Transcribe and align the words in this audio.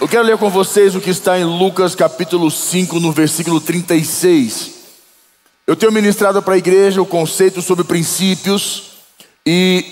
Eu 0.00 0.08
quero 0.08 0.24
ler 0.24 0.38
com 0.38 0.48
vocês 0.48 0.94
o 0.94 1.00
que 1.00 1.10
está 1.10 1.38
em 1.38 1.44
Lucas 1.44 1.94
capítulo 1.94 2.50
5, 2.50 2.98
no 2.98 3.12
versículo 3.12 3.60
36. 3.60 4.70
Eu 5.66 5.76
tenho 5.76 5.92
ministrado 5.92 6.40
para 6.40 6.54
a 6.54 6.58
igreja 6.58 7.02
o 7.02 7.06
conceito 7.06 7.60
sobre 7.60 7.84
princípios 7.84 8.92
e, 9.44 9.84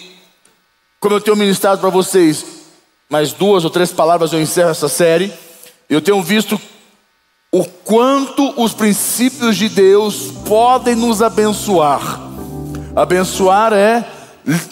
como 0.98 1.14
eu 1.14 1.21
tenho 1.21 1.36
ministrado 1.36 1.79
para 1.79 1.90
vocês, 1.90 2.42
mais 3.10 3.34
duas 3.34 3.64
ou 3.64 3.71
três 3.71 3.92
palavras 3.92 4.32
eu 4.32 4.40
encerro 4.40 4.71
essa 4.71 4.88
série. 4.88 5.30
Eu 5.90 6.01
tenho 6.01 6.22
visto 6.22 6.59
o 7.53 7.67
quanto 7.67 8.59
os 8.59 8.72
princípios 8.72 9.59
de 9.59 9.69
Deus 9.69 10.33
podem 10.47 10.95
nos 10.95 11.21
abençoar. 11.21 12.19
Abençoar 12.97 13.75
é 13.75 14.11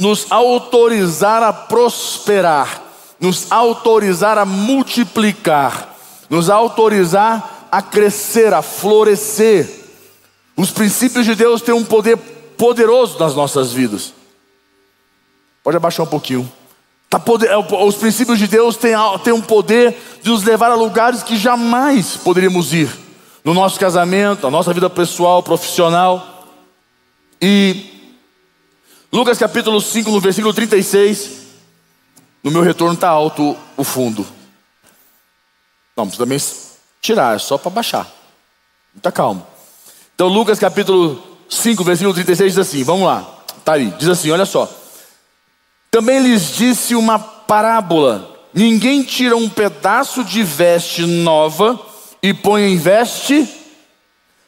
nos 0.01 0.27
autorizar 0.31 1.43
a 1.43 1.53
prosperar, 1.53 2.83
nos 3.21 3.51
autorizar 3.51 4.39
a 4.39 4.45
multiplicar, 4.45 5.95
nos 6.29 6.51
autorizar 6.51 7.69
a 7.71 7.83
crescer, 7.83 8.53
a 8.53 8.63
florescer. 8.63 9.85
Os 10.57 10.71
princípios 10.71 11.25
de 11.25 11.35
Deus 11.35 11.61
têm 11.61 11.75
um 11.75 11.85
poder 11.85 12.17
poderoso 12.57 13.19
nas 13.19 13.35
nossas 13.35 13.73
vidas. 13.73 14.13
Pode 15.63 15.77
abaixar 15.77 16.07
um 16.07 16.09
pouquinho. 16.09 16.51
Tá 17.09 17.19
poder, 17.19 17.51
é, 17.51 17.57
os 17.57 17.95
princípios 17.95 18.39
de 18.39 18.47
Deus 18.47 18.77
têm, 18.77 18.95
têm 19.23 19.33
um 19.33 19.41
poder 19.41 19.97
de 20.23 20.31
nos 20.31 20.43
levar 20.43 20.71
a 20.71 20.75
lugares 20.75 21.23
que 21.23 21.37
jamais 21.37 22.17
poderíamos 22.17 22.73
ir. 22.73 22.89
No 23.45 23.55
nosso 23.55 23.79
casamento, 23.79 24.43
na 24.43 24.51
nossa 24.51 24.73
vida 24.73 24.91
pessoal, 24.91 25.43
profissional. 25.43 26.45
E 27.41 27.93
Lucas 29.13 29.39
capítulo 29.39 29.81
5, 29.81 30.11
no 30.11 30.21
versículo 30.21 30.53
36. 30.53 31.46
No 32.47 32.53
meu 32.53 32.63
retorno 32.63 32.95
está 32.95 33.09
alto 33.09 33.57
o 33.77 33.83
fundo. 33.83 34.25
Não, 35.97 36.07
precisa 36.07 36.25
também 36.25 36.39
tirar, 37.03 37.35
é 37.35 37.41
só 37.41 37.59
para 37.59 37.73
baixar. 37.73 38.07
Muita 38.95 39.11
calma. 39.11 39.45
Então, 40.15 40.29
Lucas 40.29 40.57
capítulo 40.57 41.21
5, 41.51 41.83
versículo 41.83 42.15
36 42.15 42.53
diz 42.53 42.59
assim: 42.61 42.85
Vamos 42.85 43.05
lá, 43.05 43.27
está 43.59 43.73
aí. 43.73 43.91
Diz 43.99 44.09
assim: 44.09 44.31
Olha 44.31 44.47
só. 44.47 44.73
Também 45.91 46.21
lhes 46.21 46.55
disse 46.55 46.95
uma 46.95 47.19
parábola: 47.19 48.31
Ninguém 48.55 49.03
tira 49.03 49.37
um 49.37 49.49
pedaço 49.49 50.23
de 50.23 50.45
veste 50.45 51.05
nova 51.05 51.77
e 52.23 52.33
põe 52.33 52.63
em 52.63 52.77
veste 52.77 53.45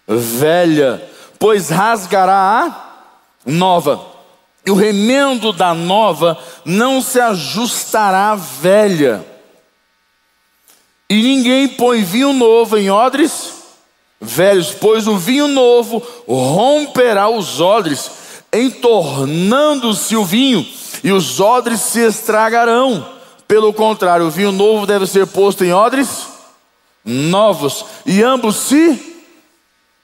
velha, 0.06 1.02
pois 1.36 1.68
rasgará 1.68 2.64
a 3.44 3.50
nova. 3.50 4.17
E 4.68 4.70
o 4.70 4.74
remendo 4.74 5.50
da 5.50 5.72
nova 5.72 6.36
não 6.62 7.00
se 7.00 7.18
ajustará 7.18 8.32
à 8.32 8.36
velha. 8.36 9.24
E 11.08 11.22
ninguém 11.22 11.66
põe 11.68 12.02
vinho 12.02 12.34
novo 12.34 12.76
em 12.76 12.90
odres 12.90 13.54
velhos, 14.20 14.74
pois 14.78 15.08
o 15.08 15.16
vinho 15.16 15.48
novo 15.48 16.06
romperá 16.28 17.30
os 17.30 17.62
odres, 17.62 18.10
entornando-se 18.52 20.14
o 20.14 20.24
vinho 20.26 20.66
e 21.02 21.12
os 21.12 21.40
odres 21.40 21.80
se 21.80 22.00
estragarão. 22.00 23.08
Pelo 23.46 23.72
contrário, 23.72 24.26
o 24.26 24.30
vinho 24.30 24.52
novo 24.52 24.86
deve 24.86 25.06
ser 25.06 25.26
posto 25.28 25.64
em 25.64 25.72
odres 25.72 26.26
novos, 27.02 27.86
e 28.04 28.22
ambos 28.22 28.54
se 28.56 29.16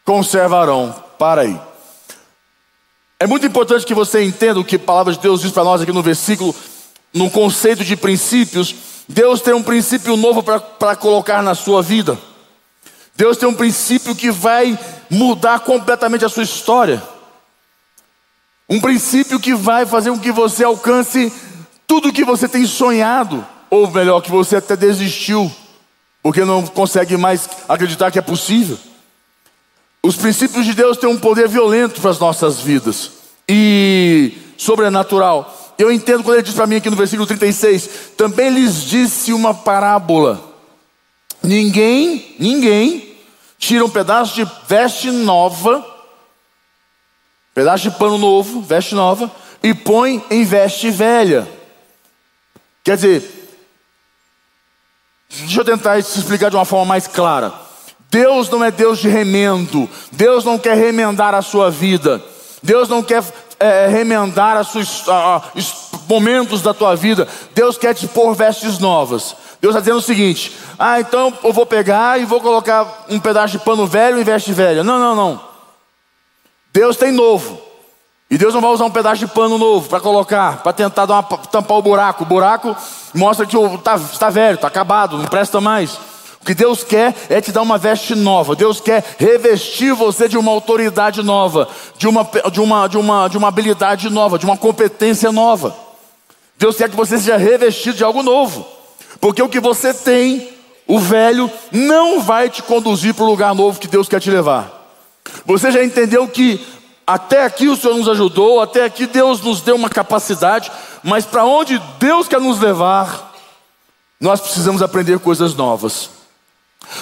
conservarão. 0.07 0.95
Para 1.19 1.43
aí. 1.43 1.74
É 3.25 3.27
muito 3.27 3.47
importante 3.47 3.87
que 3.87 3.95
você 3.95 4.23
entenda 4.23 4.61
o 4.61 4.65
que 4.65 4.77
a 4.77 4.79
palavra 4.79 5.11
de 5.15 5.19
Deus 5.19 5.41
diz 5.41 5.51
para 5.51 5.65
nós 5.65 5.81
aqui 5.81 5.91
no 5.91 6.03
versículo, 6.03 6.55
no 7.11 7.31
conceito 7.31 7.83
de 7.83 7.97
princípios. 7.97 8.75
Deus 9.09 9.41
tem 9.41 9.55
um 9.55 9.63
princípio 9.63 10.15
novo 10.15 10.43
para 10.43 10.95
colocar 10.95 11.43
na 11.43 11.55
sua 11.55 11.81
vida. 11.81 12.19
Deus 13.17 13.39
tem 13.39 13.49
um 13.49 13.55
princípio 13.55 14.15
que 14.15 14.31
vai 14.31 14.79
mudar 15.09 15.61
completamente 15.61 16.23
a 16.23 16.29
sua 16.29 16.43
história. 16.43 17.03
Um 18.69 18.79
princípio 18.79 19.41
que 19.41 19.55
vai 19.55 19.87
fazer 19.87 20.11
com 20.11 20.19
que 20.19 20.31
você 20.31 20.63
alcance 20.63 21.33
tudo 21.87 22.11
o 22.11 22.13
que 22.13 22.25
você 22.25 22.47
tem 22.47 22.67
sonhado, 22.67 23.43
ou 23.71 23.91
melhor, 23.91 24.21
que 24.21 24.31
você 24.31 24.57
até 24.57 24.77
desistiu, 24.77 25.51
porque 26.23 26.45
não 26.45 26.67
consegue 26.67 27.17
mais 27.17 27.49
acreditar 27.67 28.11
que 28.11 28.19
é 28.19 28.23
possível. 28.23 28.79
Os 30.05 30.17
princípios 30.17 30.67
de 30.67 30.75
Deus 30.75 30.99
têm 30.99 31.09
um 31.09 31.19
poder 31.19 31.49
violento 31.49 31.99
para 31.99 32.11
as 32.11 32.19
nossas 32.19 32.61
vidas 32.61 33.11
e 33.49 34.37
sobrenatural. 34.59 35.75
Eu 35.79 35.91
entendo 35.91 36.23
quando 36.23 36.35
ele 36.37 36.43
diz 36.43 36.55
para 36.55 36.67
mim 36.67 36.77
aqui 36.77 36.91
no 36.91 36.97
versículo 36.97 37.27
36: 37.27 37.89
também 38.15 38.51
lhes 38.51 38.85
disse 38.85 39.33
uma 39.33 39.55
parábola. 39.55 40.45
Ninguém, 41.43 42.37
ninguém 42.39 43.17
tira 43.59 43.83
um 43.83 43.89
pedaço 43.89 44.35
de 44.35 44.47
veste 44.69 45.11
nova 45.11 45.83
pedaço 47.55 47.89
de 47.89 47.97
pano 47.97 48.19
novo, 48.19 48.61
veste 48.61 48.95
nova, 48.95 49.31
e 49.63 49.73
põe 49.73 50.23
em 50.29 50.45
veste 50.45 50.91
velha. 50.91 51.49
Quer 52.83 52.97
dizer, 52.97 53.57
deixa 55.31 55.61
eu 55.61 55.65
tentar 55.65 56.03
te 56.03 56.19
explicar 56.19 56.51
de 56.51 56.57
uma 56.57 56.67
forma 56.67 56.85
mais 56.85 57.07
clara. 57.07 57.64
Deus 58.15 58.49
não 58.49 58.63
é 58.63 58.71
Deus 58.71 59.01
de 59.01 59.09
remendo, 59.09 59.91
Deus 60.13 60.45
não 60.45 60.57
quer 60.57 60.77
remendar 60.77 61.35
a 61.35 61.43
sua 61.43 61.69
vida, 61.69 62.23
Deus 62.63 62.89
não 62.89 63.03
quer 63.03 63.25
é, 63.59 63.89
remendar 63.89 64.57
os 64.61 65.91
momentos 66.09 66.63
da 66.63 66.73
tua 66.73 66.95
vida, 66.95 67.27
Deus 67.57 67.77
quer 67.77 67.93
te 67.93 68.07
pôr 68.07 68.33
vestes 68.33 68.79
novas. 68.79 69.35
Deus 69.61 69.75
está 69.75 69.81
dizendo 69.81 69.99
o 69.99 70.01
seguinte: 70.01 70.57
ah, 70.79 71.01
então 71.01 71.37
eu 71.43 71.53
vou 71.53 71.67
pegar 71.67 72.21
e 72.21 72.25
vou 72.25 72.41
colocar 72.41 73.05
um 73.11 73.19
pedaço 73.19 73.59
de 73.59 73.65
pano 73.65 73.85
velho 73.85 74.21
em 74.21 74.23
veste 74.23 74.53
velha. 74.53 74.85
Não, 74.85 75.01
não, 75.01 75.17
não. 75.17 75.41
Deus 76.73 76.97
tem 76.97 77.11
novo. 77.11 77.61
E 78.31 78.39
Deus 78.39 78.55
não 78.55 78.61
vai 78.61 78.71
usar 78.71 78.85
um 78.85 78.93
pedaço 78.93 79.27
de 79.27 79.27
pano 79.27 79.59
novo 79.59 79.89
para 79.89 79.99
colocar, 79.99 80.63
para 80.63 80.73
tentar 80.73 81.05
uma, 81.07 81.23
tampar 81.25 81.79
o 81.79 81.83
buraco. 81.83 82.23
O 82.23 82.27
buraco 82.27 82.77
mostra 83.13 83.45
que 83.45 83.57
está 83.57 83.99
tá 83.99 84.31
velho, 84.31 84.55
está 84.55 84.69
acabado, 84.69 85.19
não 85.19 85.27
presta 85.27 85.61
mais. 85.61 86.14
O 86.45 86.47
que 86.47 86.55
Deus 86.55 86.85
quer 86.85 87.15
é 87.31 87.41
te 87.41 87.51
dar 87.51 87.63
uma 87.63 87.79
veste 87.79 88.15
nova. 88.15 88.55
Deus 88.55 88.79
quer 88.79 89.03
revestir 89.19 89.95
você 89.95 90.29
de 90.29 90.37
uma 90.37 90.53
autoridade 90.53 91.23
nova, 91.23 91.67
de 91.97 92.07
uma, 92.07 92.23
de 92.53 92.61
uma, 92.61 92.87
de 92.87 92.99
uma, 92.99 93.29
de 93.29 93.39
uma 93.39 93.49
habilidade 93.49 94.11
nova, 94.11 94.39
de 94.39 94.45
uma 94.45 94.55
competência 94.55 95.33
nova. 95.33 95.75
Deus 96.59 96.77
quer 96.77 96.91
que 96.91 96.97
você 96.97 97.17
seja 97.17 97.39
revestido 97.39 97.97
de 97.97 98.05
algo 98.05 98.23
novo. 98.23 98.69
Porque 99.23 99.43
o 99.43 99.49
que 99.49 99.59
você 99.59 99.95
tem, 99.95 100.47
o 100.87 100.99
velho, 100.99 101.51
não 101.73 102.21
vai 102.21 102.51
te 102.51 102.63
conduzir 102.63 103.15
para 103.15 103.25
o 103.25 103.29
lugar 103.29 103.55
novo 103.55 103.81
que 103.81 103.89
Deus 103.89 104.07
quer 104.07 104.21
te 104.21 104.31
levar. 104.31 104.87
Você 105.47 105.73
já 105.73 105.83
entendeu 105.83 106.29
que 106.29 106.63
até 107.07 107.43
aqui 107.47 107.69
o 107.69 107.77
Senhor 107.77 107.97
nos 107.97 108.09
ajudou, 108.11 108.61
até 108.61 108.85
aqui 108.85 109.07
Deus 109.07 109.41
nos 109.41 109.63
deu 109.63 109.77
uma 109.77 109.89
capacidade, 109.89 110.71
mas 111.03 111.25
para 111.25 111.47
onde 111.47 111.81
Deus 111.99 112.29
quer 112.29 112.39
nos 112.39 112.61
levar, 112.61 113.33
nós 114.21 114.43
precisamos 114.43 114.83
aprender 114.83 115.19
coisas 115.19 115.55
novas. 115.55 116.14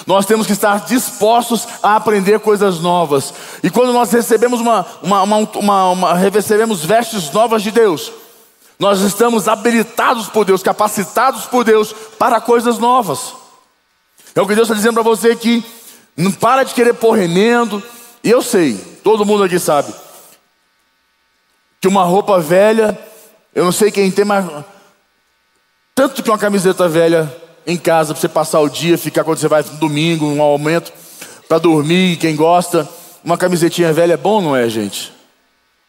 Nós 0.06 0.26
temos 0.26 0.47
que 0.47 0.53
estar 0.53 0.84
dispostos 0.84 1.66
a 1.82 1.97
aprender 1.97 2.41
coisas 2.41 2.81
novas. 2.81 3.32
E 3.62 3.70
quando 3.70 3.93
nós 3.93 4.10
recebemos 4.10 4.60
uma, 4.60 4.87
uma, 5.03 5.22
uma, 5.22 5.91
uma, 5.91 6.15
recebemos 6.15 6.84
vestes 6.84 7.31
novas 7.32 7.62
de 7.62 7.70
Deus, 7.70 8.12
nós 8.78 9.00
estamos 9.00 9.48
habilitados 9.48 10.28
por 10.28 10.44
Deus, 10.44 10.62
capacitados 10.62 11.47
por 11.47 11.65
Deus 11.65 11.92
para 12.19 12.41
coisas 12.41 12.78
novas. 12.78 13.34
É 14.34 14.41
o 14.41 14.47
que 14.47 14.54
Deus 14.54 14.66
está 14.66 14.75
dizendo 14.75 14.94
para 14.94 15.03
você 15.03 15.31
aqui. 15.31 15.65
Não 16.16 16.32
para 16.32 16.62
de 16.62 16.75
querer 16.75 16.94
pôr 16.94 17.12
remendo, 17.12 17.82
e 18.22 18.31
eu 18.31 18.42
sei, 18.42 18.76
todo 19.03 19.25
mundo 19.25 19.44
aqui 19.44 19.59
sabe, 19.59 19.92
que 21.81 21.88
uma 21.88 22.04
roupa 22.04 22.38
velha, 22.38 22.98
eu 23.54 23.65
não 23.65 23.72
sei 23.72 23.91
quem 23.91 24.10
tem, 24.10 24.25
mas 24.25 24.44
tanto 25.94 26.22
que 26.22 26.31
uma 26.31 26.38
camiseta 26.38 26.88
velha 26.88 27.34
em 27.67 27.77
casa 27.77 28.12
para 28.12 28.21
você 28.21 28.28
passar 28.28 28.61
o 28.61 28.69
dia, 28.69 28.99
ficar 28.99 29.25
quando 29.25 29.39
você 29.39 29.49
vai 29.49 29.62
no 29.62 29.78
domingo, 29.78 30.27
um 30.27 30.42
aumento, 30.42 30.92
para 31.48 31.59
dormir, 31.59 32.16
quem 32.16 32.34
gosta, 32.34 32.89
uma 33.25 33.36
camisetinha 33.36 33.92
velha 33.92 34.15
é 34.15 34.16
bom, 34.16 34.41
não 34.41 34.57
é, 34.57 34.69
gente? 34.69 35.13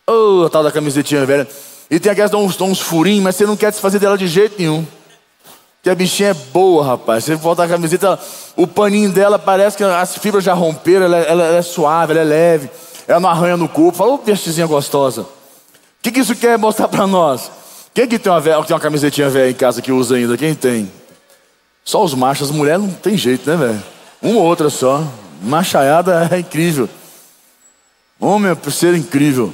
Oh, 0.07 0.43
a 0.45 0.49
tal 0.49 0.63
da 0.63 0.71
camisetinha 0.71 1.25
velha. 1.25 1.47
E 1.89 1.99
tem 1.99 2.11
aquelas 2.11 2.31
que 2.31 2.57
dão 2.57 2.69
uns, 2.69 2.79
furinhos, 2.79 3.23
mas 3.23 3.35
você 3.35 3.45
não 3.45 3.55
quer 3.55 3.71
desfazer 3.71 3.99
dela 3.99 4.17
de 4.17 4.27
jeito 4.27 4.55
nenhum. 4.59 4.85
Que 5.81 5.89
a 5.89 5.95
bichinha 5.95 6.29
é 6.29 6.33
boa, 6.33 6.85
rapaz. 6.85 7.23
Você 7.23 7.35
volta 7.35 7.63
a 7.63 7.67
camiseta, 7.67 8.19
o 8.55 8.65
paninho 8.65 9.11
dela 9.11 9.37
parece 9.37 9.77
que 9.77 9.83
as 9.83 10.17
fibras 10.17 10.43
já 10.43 10.53
romperam, 10.53 11.05
ela, 11.05 11.17
ela, 11.17 11.43
ela 11.43 11.57
é 11.57 11.61
suave, 11.61 12.13
ela 12.13 12.21
é 12.21 12.23
leve, 12.23 12.69
ela 13.07 13.19
não 13.19 13.29
arranha 13.29 13.57
no 13.57 13.67
corpo. 13.67 13.97
Fala, 13.97 14.11
ô 14.11 14.17
vestezinha 14.17 14.67
gostosa. 14.67 15.21
O 15.21 15.27
que, 16.01 16.11
que 16.11 16.19
isso 16.19 16.35
quer 16.35 16.57
mostrar 16.57 16.87
para 16.87 17.05
nós? 17.07 17.51
Quem 17.93 18.07
que 18.07 18.17
tem 18.17 18.31
uma, 18.31 18.41
tem 18.41 18.73
uma 18.73 18.79
camisetinha 18.79 19.29
velha 19.29 19.49
em 19.49 19.53
casa 19.53 19.81
que 19.81 19.91
usa 19.91 20.15
ainda? 20.15 20.37
Quem 20.37 20.55
tem? 20.55 20.91
Só 21.85 22.03
os 22.03 22.13
machos, 22.13 22.49
as 22.49 22.55
mulheres 22.55 22.81
não 22.81 22.89
tem 22.89 23.17
jeito, 23.17 23.49
né, 23.49 23.55
velho? 23.55 23.83
Uma 24.21 24.39
ou 24.39 24.45
outra 24.45 24.69
só. 24.69 25.03
Machaiada 25.41 26.29
é 26.31 26.39
incrível. 26.39 26.89
Homem, 28.19 28.51
é 28.51 28.71
ser 28.71 28.95
incrível. 28.95 29.53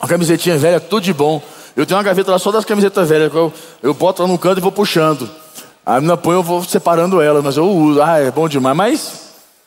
Uma 0.00 0.08
camisetinha 0.08 0.58
velha, 0.58 0.80
tudo 0.80 1.04
de 1.04 1.12
bom. 1.12 1.40
Eu 1.76 1.86
tenho 1.86 1.98
uma 1.98 2.04
gaveta 2.04 2.32
lá 2.32 2.38
só 2.38 2.50
das 2.50 2.64
camisetas 2.64 3.08
velhas. 3.08 3.32
Eu, 3.32 3.52
eu 3.82 3.94
boto 3.94 4.22
lá 4.22 4.28
no 4.28 4.38
canto 4.38 4.58
e 4.58 4.60
vou 4.60 4.72
puxando. 4.72 5.30
A 5.86 5.96
menina 5.96 6.16
põe, 6.16 6.34
eu 6.34 6.42
vou 6.42 6.64
separando 6.64 7.20
ela, 7.20 7.40
mas 7.42 7.56
eu 7.56 7.68
uso. 7.68 8.02
Ah, 8.02 8.18
é 8.18 8.30
bom 8.30 8.48
demais. 8.48 8.76
Mas 8.76 9.20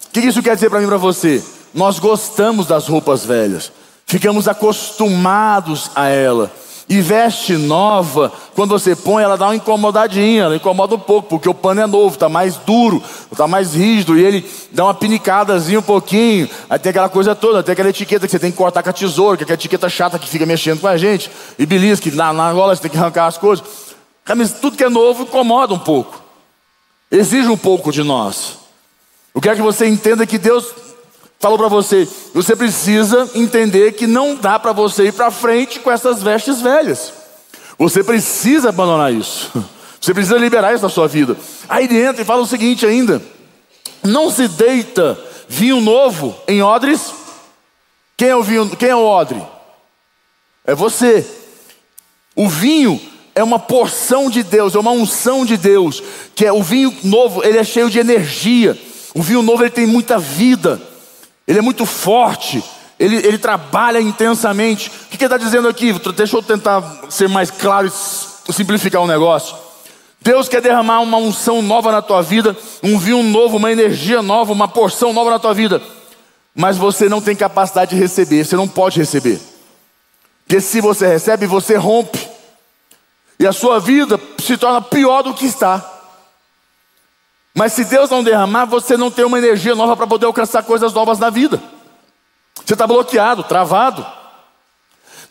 o 0.08 0.12
que 0.12 0.20
isso 0.20 0.42
quer 0.42 0.56
dizer 0.56 0.70
para 0.70 0.80
mim 0.80 0.86
e 0.86 0.90
para 0.90 0.98
você? 0.98 1.44
Nós 1.74 2.00
gostamos 2.00 2.66
das 2.66 2.88
roupas 2.88 3.26
velhas, 3.26 3.72
ficamos 4.06 4.48
acostumados 4.48 5.92
a 5.96 6.08
ela. 6.08 6.52
E 6.90 7.02
veste 7.02 7.58
nova, 7.58 8.32
quando 8.56 8.70
você 8.70 8.96
põe, 8.96 9.22
ela 9.22 9.36
dá 9.36 9.48
uma 9.48 9.56
incomodadinha, 9.56 10.44
ela 10.44 10.56
incomoda 10.56 10.96
um 10.96 11.00
pouco, 11.00 11.28
porque 11.28 11.50
o 11.50 11.54
pano 11.54 11.82
é 11.82 11.86
novo, 11.86 12.14
está 12.14 12.30
mais 12.30 12.56
duro, 12.56 13.04
está 13.30 13.46
mais 13.46 13.74
rígido, 13.74 14.18
e 14.18 14.24
ele 14.24 14.50
dá 14.72 14.86
uma 14.86 14.94
pinicadazinha 14.94 15.80
um 15.80 15.84
pouquinho, 15.84 16.50
aí 16.70 16.80
tem 16.80 16.92
aquela 16.92 17.10
coisa 17.10 17.36
toda, 17.36 17.62
tem 17.62 17.74
aquela 17.74 17.90
etiqueta 17.90 18.26
que 18.26 18.32
você 18.32 18.40
tem 18.40 18.52
que 18.52 18.58
cortar 18.58 18.82
com 18.84 18.90
a 18.90 18.94
tesoura, 18.94 19.36
que 19.36 19.44
é 19.44 19.46
aquela 19.46 19.56
etiqueta 19.56 19.90
chata 19.90 20.18
que 20.18 20.30
fica 20.30 20.46
mexendo 20.46 20.80
com 20.80 20.88
a 20.88 20.96
gente, 20.96 21.30
e 21.60 21.68
que 21.98 22.12
na, 22.12 22.32
na 22.32 22.54
gola 22.54 22.74
você 22.74 22.84
tem 22.84 22.92
que 22.92 22.98
arrancar 22.98 23.26
as 23.26 23.38
coisas. 23.38 23.66
Mas 24.26 24.54
tudo 24.54 24.78
que 24.78 24.84
é 24.84 24.90
novo 24.90 25.24
incomoda 25.24 25.74
um 25.74 25.80
pouco, 25.80 26.22
exige 27.12 27.50
um 27.50 27.58
pouco 27.58 27.92
de 27.92 28.02
nós. 28.02 28.60
Eu 29.36 29.42
quero 29.42 29.58
que 29.58 29.62
você 29.62 29.86
entenda 29.88 30.26
que 30.26 30.38
Deus 30.38 30.87
falou 31.40 31.58
para 31.58 31.68
você, 31.68 32.08
você 32.34 32.56
precisa 32.56 33.30
entender 33.36 33.94
que 33.94 34.08
não 34.08 34.36
dá 34.36 34.58
para 34.60 34.72
você 34.72 35.08
ir 35.08 35.14
para 35.14 35.32
frente 35.32 35.80
com 35.80 35.92
essas 35.92 36.22
vestes 36.22 36.62
velhas. 36.62 37.14
Você 37.78 38.04
precisa 38.04 38.70
abandonar 38.70 39.14
isso. 39.14 39.52
Você 40.00 40.14
precisa 40.14 40.38
liberar 40.38 40.74
isso 40.74 40.84
da 40.84 40.90
sua 40.90 41.08
vida. 41.08 41.36
Aí 41.68 41.86
ele 41.86 42.00
entra 42.00 42.22
e 42.22 42.26
fala 42.26 42.44
o 42.44 42.48
seguinte 42.48 42.86
ainda: 42.86 43.22
não 44.04 44.30
se 44.32 44.48
deita 44.48 45.20
vinho 45.50 45.82
novo 45.82 46.36
em 46.48 46.62
odres. 46.62 47.14
Quem 48.16 48.30
é 48.30 48.36
o 48.36 48.44
vinho? 48.44 48.70
Quem 48.78 48.90
é 48.90 48.96
o 48.96 49.04
odre? 49.04 49.42
É 50.66 50.76
você. 50.76 51.26
O 52.36 52.48
vinho 52.48 53.02
é 53.34 53.44
uma 53.44 53.60
porção 53.60 54.30
de 54.30 54.44
Deus, 54.44 54.76
é 54.76 54.80
uma 54.80 54.92
unção 54.92 55.46
de 55.46 55.58
Deus, 55.58 56.02
que 56.36 56.46
é 56.46 56.52
o 56.52 56.62
vinho 56.62 56.96
novo, 57.04 57.44
ele 57.44 57.58
é 57.58 57.64
cheio 57.64 57.90
de 57.90 58.00
energia. 58.00 58.80
O 59.14 59.22
vinho 59.22 59.42
novo 59.42 59.64
ele 59.64 59.72
tem 59.72 59.88
muita 59.88 60.20
vida 60.20 60.82
ele 61.48 61.60
é 61.60 61.62
muito 61.62 61.86
forte, 61.86 62.64
ele, 63.00 63.16
ele 63.18 63.38
trabalha 63.38 64.02
intensamente. 64.02 64.90
O 64.90 65.10
que, 65.10 65.16
ele 65.16 65.26
está 65.26 65.38
dizendo 65.38 65.68
aqui? 65.68 65.94
Deixa 66.16 66.36
eu 66.36 66.44
tentar 66.44 67.06
ser 67.10 67.30
mais 67.30 67.50
claro 67.50 67.88
e 67.88 68.54
simplificar 68.54 69.02
o 69.02 69.08
negócio. 69.08 69.56
Deus 70.20 70.50
quer 70.50 70.62
derramar 70.62 71.00
uma 71.00 71.18
unção 71.18 71.62
nova 71.62 71.92
na 71.92 72.02
tua 72.02 72.22
vida, 72.22 72.58
um 72.84 72.98
vinho 73.00 73.24
novo, 73.24 73.58
uma 73.58 73.72
energia 73.72 74.22
nova, 74.22 74.52
uma 74.52 74.68
porção 74.68 75.14
nova 75.14 75.30
na 75.30 75.40
tua 75.40 75.54
vida. 75.54 75.82
Mas 76.54 76.76
você 76.76 77.08
não 77.08 77.22
tem 77.22 77.36
capacidade 77.36 77.96
de 77.96 78.02
receber, 78.02 78.44
você 78.44 78.56
não 78.56 78.68
pode 78.68 79.00
receber. 79.00 79.40
Porque 80.46 80.60
se 80.60 80.82
você 80.82 81.08
recebe, 81.08 81.46
você 81.46 81.76
rompe. 81.76 82.28
E 83.40 83.46
a 83.46 83.54
sua 83.54 83.80
vida 83.80 84.20
se 84.40 84.58
torna 84.58 84.82
pior 84.82 85.22
do 85.22 85.34
que 85.34 85.46
está. 85.46 85.97
Mas 87.58 87.74
se 87.74 87.84
Deus 87.86 88.08
não 88.08 88.24
derramar, 88.24 88.66
você 88.66 88.96
não 88.96 89.10
tem 89.10 89.26
uma 89.26 89.40
energia 89.40 89.74
nova 89.74 89.98
para 89.98 90.06
poder 90.06 90.28
alcançar 90.28 90.62
coisas 90.62 90.94
novas 90.94 91.18
na 91.18 91.32
vida. 91.32 91.60
Você 92.64 92.74
está 92.74 92.86
bloqueado, 92.86 93.44
travado. 93.44 94.06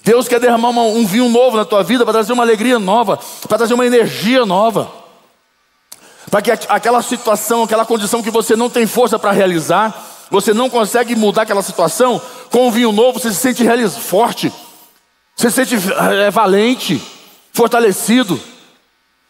Deus 0.02 0.26
quer 0.26 0.40
derramar 0.40 0.70
uma, 0.70 0.82
um 0.82 1.06
vinho 1.06 1.28
novo 1.28 1.56
na 1.56 1.64
tua 1.64 1.84
vida 1.84 2.02
para 2.05 2.14
trazer 2.14 2.32
uma 2.32 2.43
alegria 2.43 2.81
nova, 2.81 3.17
para 3.46 3.58
trazer 3.58 3.75
uma 3.75 3.87
energia 3.87 4.44
nova. 4.44 4.90
Para 6.28 6.43
que 6.43 6.50
aquela 6.50 7.00
situação, 7.00 7.62
aquela 7.62 7.87
condição 7.87 8.20
que 8.20 8.31
você 8.32 8.56
não 8.56 8.69
tem 8.69 8.88
força 8.88 9.20
para 9.20 9.31
realizar, 9.31 9.94
você 10.29 10.52
não 10.52 10.69
consegue 10.69 11.14
mudar 11.14 11.43
aquela 11.43 11.62
situação, 11.62 12.20
com 12.50 12.67
um 12.67 12.72
vinho 12.72 12.90
novo 12.90 13.20
você 13.20 13.32
se 13.32 13.37
sente 13.37 13.62
forte, 14.00 14.52
você 15.37 15.49
se 15.49 15.64
sente 15.64 15.76
é, 16.25 16.29
valente, 16.32 17.00
fortalecido. 17.52 18.40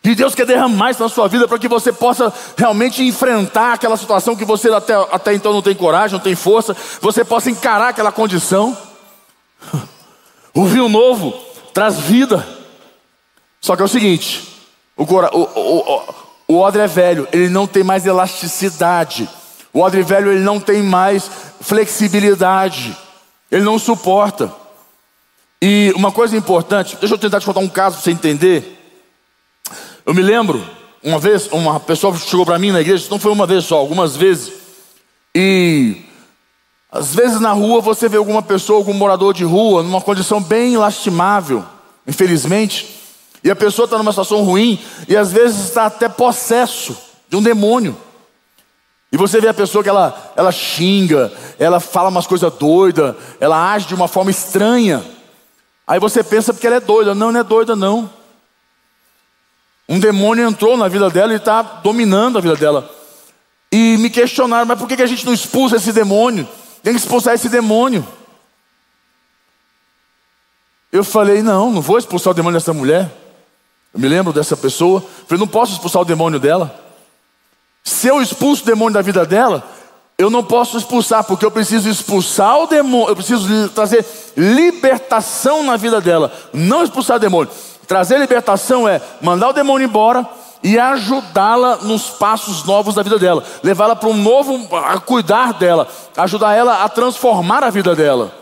E 0.07 0.15
Deus 0.15 0.37
quer 0.37 0.47
derramar 0.47 0.93
isso 0.93 1.03
na 1.03 1.09
sua 1.09 1.27
vida 1.27 1.49
para 1.49 1.59
que 1.59 1.67
você 1.67 1.93
possa 1.93 2.33
realmente 2.57 3.03
enfrentar 3.03 3.73
aquela 3.73 3.97
situação 3.97 4.37
que 4.37 4.45
você 4.45 4.73
até, 4.73 4.95
até 4.95 5.35
então 5.35 5.53
não 5.53 5.61
tem 5.61 5.75
coragem, 5.75 6.17
não 6.17 6.23
tem 6.23 6.37
força, 6.37 6.77
você 7.01 7.25
possa 7.25 7.51
encarar 7.51 7.89
aquela 7.89 8.13
condição. 8.13 8.77
O 10.55 10.65
vinho 10.65 10.89
novo 10.89 11.35
traz 11.75 11.99
vida. 11.99 12.47
Só 13.61 13.77
que 13.77 13.83
é 13.83 13.85
o 13.85 13.89
seguinte: 13.89 14.49
o, 14.97 15.03
o, 15.03 15.43
o, 15.43 16.15
o 16.49 16.59
odre 16.59 16.81
é 16.81 16.87
velho, 16.87 17.29
ele 17.31 17.51
não 17.51 17.67
tem 17.67 17.85
mais 17.85 18.07
elasticidade. 18.07 19.29
O 19.71 19.81
odre 19.81 20.03
velho 20.03 20.33
ele 20.33 20.41
não 20.41 20.59
tem 20.59 20.83
mais 20.83 21.31
flexibilidade. 21.61 22.97
Ele 23.53 23.65
não 23.65 23.79
suporta. 23.79 24.51
E 25.61 25.93
uma 25.95 26.11
coisa 26.11 26.35
importante, 26.35 26.97
deixa 26.99 27.15
eu 27.15 27.19
tentar 27.19 27.41
te 27.41 27.45
contar 27.45 27.61
um 27.61 27.69
caso 27.69 27.97
para 27.97 28.05
você 28.05 28.11
entender. 28.13 28.76
Eu 30.07 30.15
me 30.15 30.23
lembro, 30.23 30.65
uma 31.03 31.19
vez, 31.19 31.49
uma 31.51 31.81
pessoa 31.81 32.17
chegou 32.17 32.47
para 32.47 32.61
mim 32.61 32.71
na 32.71 32.81
igreja, 32.81 33.09
não 33.11 33.19
foi 33.19 33.33
uma 33.33 33.45
vez 33.45 33.65
só, 33.65 33.77
algumas 33.77 34.17
vezes. 34.17 34.53
E 35.35 35.97
às 36.93 37.13
vezes 37.13 37.41
na 37.41 37.51
rua 37.51 37.81
você 37.81 38.09
vê 38.09 38.17
alguma 38.17 38.41
pessoa, 38.41 38.79
algum 38.79 38.95
morador 38.95 39.35
de 39.35 39.43
rua, 39.43 39.83
numa 39.83 40.01
condição 40.01 40.41
bem 40.41 40.77
lastimável, 40.77 41.65
infelizmente. 42.07 42.89
E 43.43 43.51
a 43.51 43.57
pessoa 43.57 43.87
está 43.87 43.99
numa 43.99 44.13
situação 44.13 44.45
ruim, 44.45 44.79
e 45.09 45.17
às 45.17 45.33
vezes 45.33 45.65
está 45.65 45.87
até 45.87 46.09
possesso 46.09 46.97
de 47.29 47.37
um 47.37 47.43
demônio. 47.43 47.97
E 49.11 49.17
você 49.17 49.41
vê 49.41 49.49
a 49.49 49.55
pessoa 49.55 49.83
que 49.83 49.91
ela, 49.91 50.33
ela 50.37 50.53
xinga, 50.53 51.33
ela 51.59 51.81
fala 51.81 52.11
umas 52.11 52.29
coisas 52.29 52.53
doidas, 52.55 53.17
ela 53.41 53.73
age 53.73 53.89
de 53.89 53.95
uma 53.95 54.07
forma 54.07 54.31
estranha. 54.31 55.05
Aí 55.85 55.99
você 55.99 56.23
pensa 56.23 56.53
porque 56.53 56.67
ela 56.67 56.77
é 56.77 56.81
doida. 56.81 57.13
Não, 57.13 57.33
não 57.33 57.41
é 57.41 57.45
doida, 57.45 57.75
não. 57.75 58.11
Um 59.89 59.99
demônio 60.01 60.49
entrou 60.49 60.77
na 60.77 60.89
vida 60.89 61.09
dela 61.09 61.33
e 61.33 61.37
está 61.37 61.63
dominando 61.63 62.39
a 62.39 62.41
vida 62.41 62.57
dela. 62.57 62.91
E 63.71 63.97
me 63.99 64.11
questionaram, 64.11 64.67
mas 64.67 64.79
por 64.79 64.89
que 64.89 65.01
a 65.01 65.07
gente 65.07 65.25
não 65.25 65.33
expulsa 65.33 65.77
esse 65.77 65.93
demônio? 65.93 66.49
Tem 66.83 66.93
que 66.93 67.01
expulsar 67.01 67.35
esse 67.35 67.49
demônio. 67.49 68.07
Eu 70.91 71.05
falei, 71.05 71.43
não, 71.43 71.71
não 71.71 71.81
vou 71.81 71.99
expulsar 71.99 72.31
o 72.31 72.35
demônio 72.35 72.59
dessa 72.59 72.73
mulher. 72.73 73.11
Eu 73.93 74.01
me 74.01 74.09
lembro 74.09 74.33
dessa 74.33 74.57
pessoa. 74.57 75.01
Eu 75.01 75.27
falei, 75.27 75.41
não 75.41 75.49
posso 75.49 75.73
expulsar 75.73 76.03
o 76.03 76.05
demônio 76.05 76.41
dela. 76.41 76.87
Se 77.85 78.09
eu 78.09 78.21
expulso 78.21 78.63
o 78.63 78.67
demônio 78.67 78.95
da 78.95 79.03
vida 79.03 79.25
dela, 79.25 79.63
eu 80.19 80.31
não 80.31 80.43
posso 80.43 80.79
expulsar, 80.79 81.25
porque 81.25 81.45
eu 81.45 81.51
preciso 81.51 81.89
expulsar 81.89 82.59
o 82.59 82.67
demônio, 82.67 83.11
eu 83.11 83.17
preciso 83.17 83.69
trazer 83.69 84.05
libertação 84.37 85.63
na 85.63 85.77
vida 85.77 86.01
dela, 86.01 86.33
não 86.53 86.83
expulsar 86.83 87.17
o 87.17 87.21
demônio. 87.21 87.53
Trazer 87.87 88.19
libertação 88.19 88.89
é 88.89 89.01
mandar 89.21 89.49
o 89.49 89.53
demônio 89.53 89.87
embora 89.87 90.29
e 90.63 90.79
ajudá-la 90.79 91.77
nos 91.77 92.11
passos 92.11 92.65
novos 92.65 92.95
da 92.95 93.03
vida 93.03 93.19
dela, 93.19 93.45
levá-la 93.63 93.95
para 93.95 94.09
um 94.09 94.17
novo, 94.17 94.75
a 94.77 94.99
cuidar 94.99 95.53
dela, 95.53 95.89
ajudar 96.17 96.55
ela 96.55 96.83
a 96.83 96.89
transformar 96.89 97.63
a 97.63 97.71
vida 97.71 97.95
dela. 97.95 98.35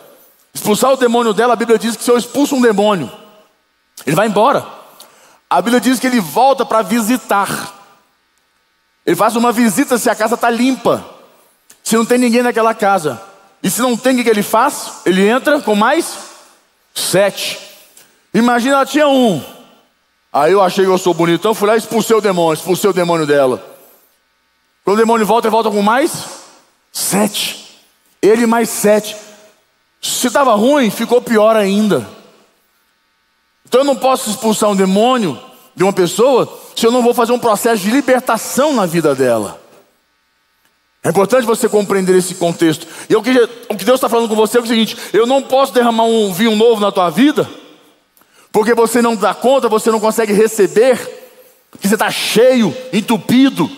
Expulsar 0.55 0.93
o 0.93 0.97
demônio 0.97 1.33
dela, 1.33 1.53
a 1.53 1.57
Bíblia 1.57 1.79
diz 1.79 1.97
que 1.97 2.05
se 2.05 2.11
eu 2.11 2.17
expulso 2.17 2.55
um 2.55 2.63
demônio, 2.63 3.11
ele 4.07 4.17
vai 4.17 4.27
embora. 4.27 4.65
A 5.51 5.61
Bíblia 5.61 5.81
diz 5.81 6.01
que 6.01 6.07
ele 6.07 6.21
volta 6.21 6.65
para 6.65 6.83
visitar. 6.83 7.75
Ele 9.05 9.17
faz 9.17 9.37
uma 9.37 9.53
visita 9.53 9.99
se 9.99 10.09
a 10.09 10.15
casa 10.15 10.37
está 10.37 10.49
limpa, 10.49 11.05
se 11.83 11.97
não 11.97 12.07
tem 12.07 12.17
ninguém 12.17 12.43
naquela 12.43 12.73
casa. 12.73 13.21
E 13.63 13.71
se 13.71 13.81
não 13.81 13.97
tem, 13.97 14.21
o 14.21 14.23
que 14.23 14.29
ele 14.29 14.43
faz? 14.43 15.01
Ele 15.05 15.27
entra 15.27 15.61
com 15.61 15.75
mais 15.75 16.17
sete. 16.95 17.74
Imagina, 18.35 18.75
ela 18.75 18.87
tinha 18.87 19.07
um. 19.07 19.41
Aí 20.33 20.51
eu 20.51 20.61
achei 20.61 20.85
que 20.85 20.91
eu 20.91 20.99
sou 20.99 21.15
bonitão, 21.15 21.55
fui 21.55 21.69
lá 21.69 21.77
e 21.77 21.79
expulsei 21.79 22.17
o 22.17 22.21
demônio, 22.21 22.55
expulsei 22.55 22.91
o 22.91 22.93
demônio 22.93 23.25
dela. 23.25 23.65
Quando 24.85 24.97
o 24.97 25.01
demônio 25.01 25.25
volta, 25.25 25.47
ele 25.47 25.53
volta 25.53 25.71
com 25.71 25.81
mais 25.81 26.25
sete. 26.93 27.79
Ele 28.21 28.45
mais 28.45 28.69
sete. 28.69 29.17
Se 30.03 30.27
estava 30.27 30.53
ruim, 30.55 30.91
ficou 30.91 31.23
pior 31.23 31.55
ainda. 31.55 32.07
Então 33.65 33.83
eu 33.83 33.85
não 33.85 33.95
posso 33.95 34.29
expulsar 34.29 34.69
um 34.69 34.77
demônio 34.77 35.41
de 35.77 35.85
uma 35.85 35.93
pessoa 35.93 36.61
se 36.75 36.85
eu 36.85 36.91
não 36.91 37.03
vou 37.03 37.15
fazer 37.15 37.33
um 37.33 37.39
processo 37.39 37.83
de 37.83 37.91
libertação 37.91 38.75
na 38.75 38.85
vida 38.85 39.15
dela. 39.15 39.61
É 41.05 41.11
importante 41.11 41.47
você 41.47 41.69
compreender 41.69 42.17
esse 42.17 42.35
contexto. 42.35 42.87
E 43.09 43.15
o 43.15 43.23
que, 43.23 43.31
o 43.69 43.77
que 43.77 43.85
Deus 43.85 43.99
está 43.99 44.09
falando 44.09 44.29
com 44.29 44.35
você 44.35 44.59
é 44.59 44.61
o 44.61 44.67
seguinte: 44.67 44.97
eu 45.13 45.27
não 45.27 45.41
posso 45.41 45.73
derramar 45.73 46.05
um 46.05 46.33
vinho 46.33 46.57
novo 46.57 46.81
na 46.81 46.91
tua 46.91 47.11
vida 47.11 47.49
porque 48.55 48.73
você 48.73 49.03
não 49.03 49.17
dá 49.17 49.35
conta, 49.35 49.69
você 49.69 49.91
não 49.91 49.99
consegue 49.99 50.33
receber, 50.33 50.97
que 51.81 51.89
você 51.89 51.95
está 51.95 52.09
cheio, 52.09 52.73
entupido, 52.93 53.69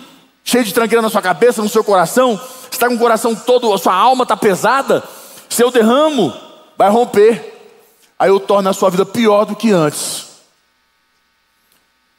cheio 0.45 0.65
de 0.65 0.75
tranqueira 0.75 1.01
na 1.01 1.09
sua 1.09 1.23
cabeça, 1.23 1.63
no 1.63 1.69
seu 1.71 1.83
coração, 1.83 2.37
você 2.37 2.73
está 2.73 2.87
com 2.87 2.95
o 2.95 2.99
coração 2.99 3.35
todo, 3.35 3.73
a 3.73 3.79
sua 3.79 3.95
alma 3.95 4.25
está 4.25 4.37
pesada, 4.37 5.03
se 5.49 5.65
eu 5.65 5.71
derramo, 5.71 6.31
vai 6.77 6.91
romper, 6.91 7.55
aí 8.19 8.29
eu 8.29 8.39
torno 8.39 8.69
a 8.69 8.75
sua 8.75 8.91
vida 8.91 9.07
pior 9.07 9.47
do 9.47 9.57
que 9.57 9.73
antes. 9.73 10.27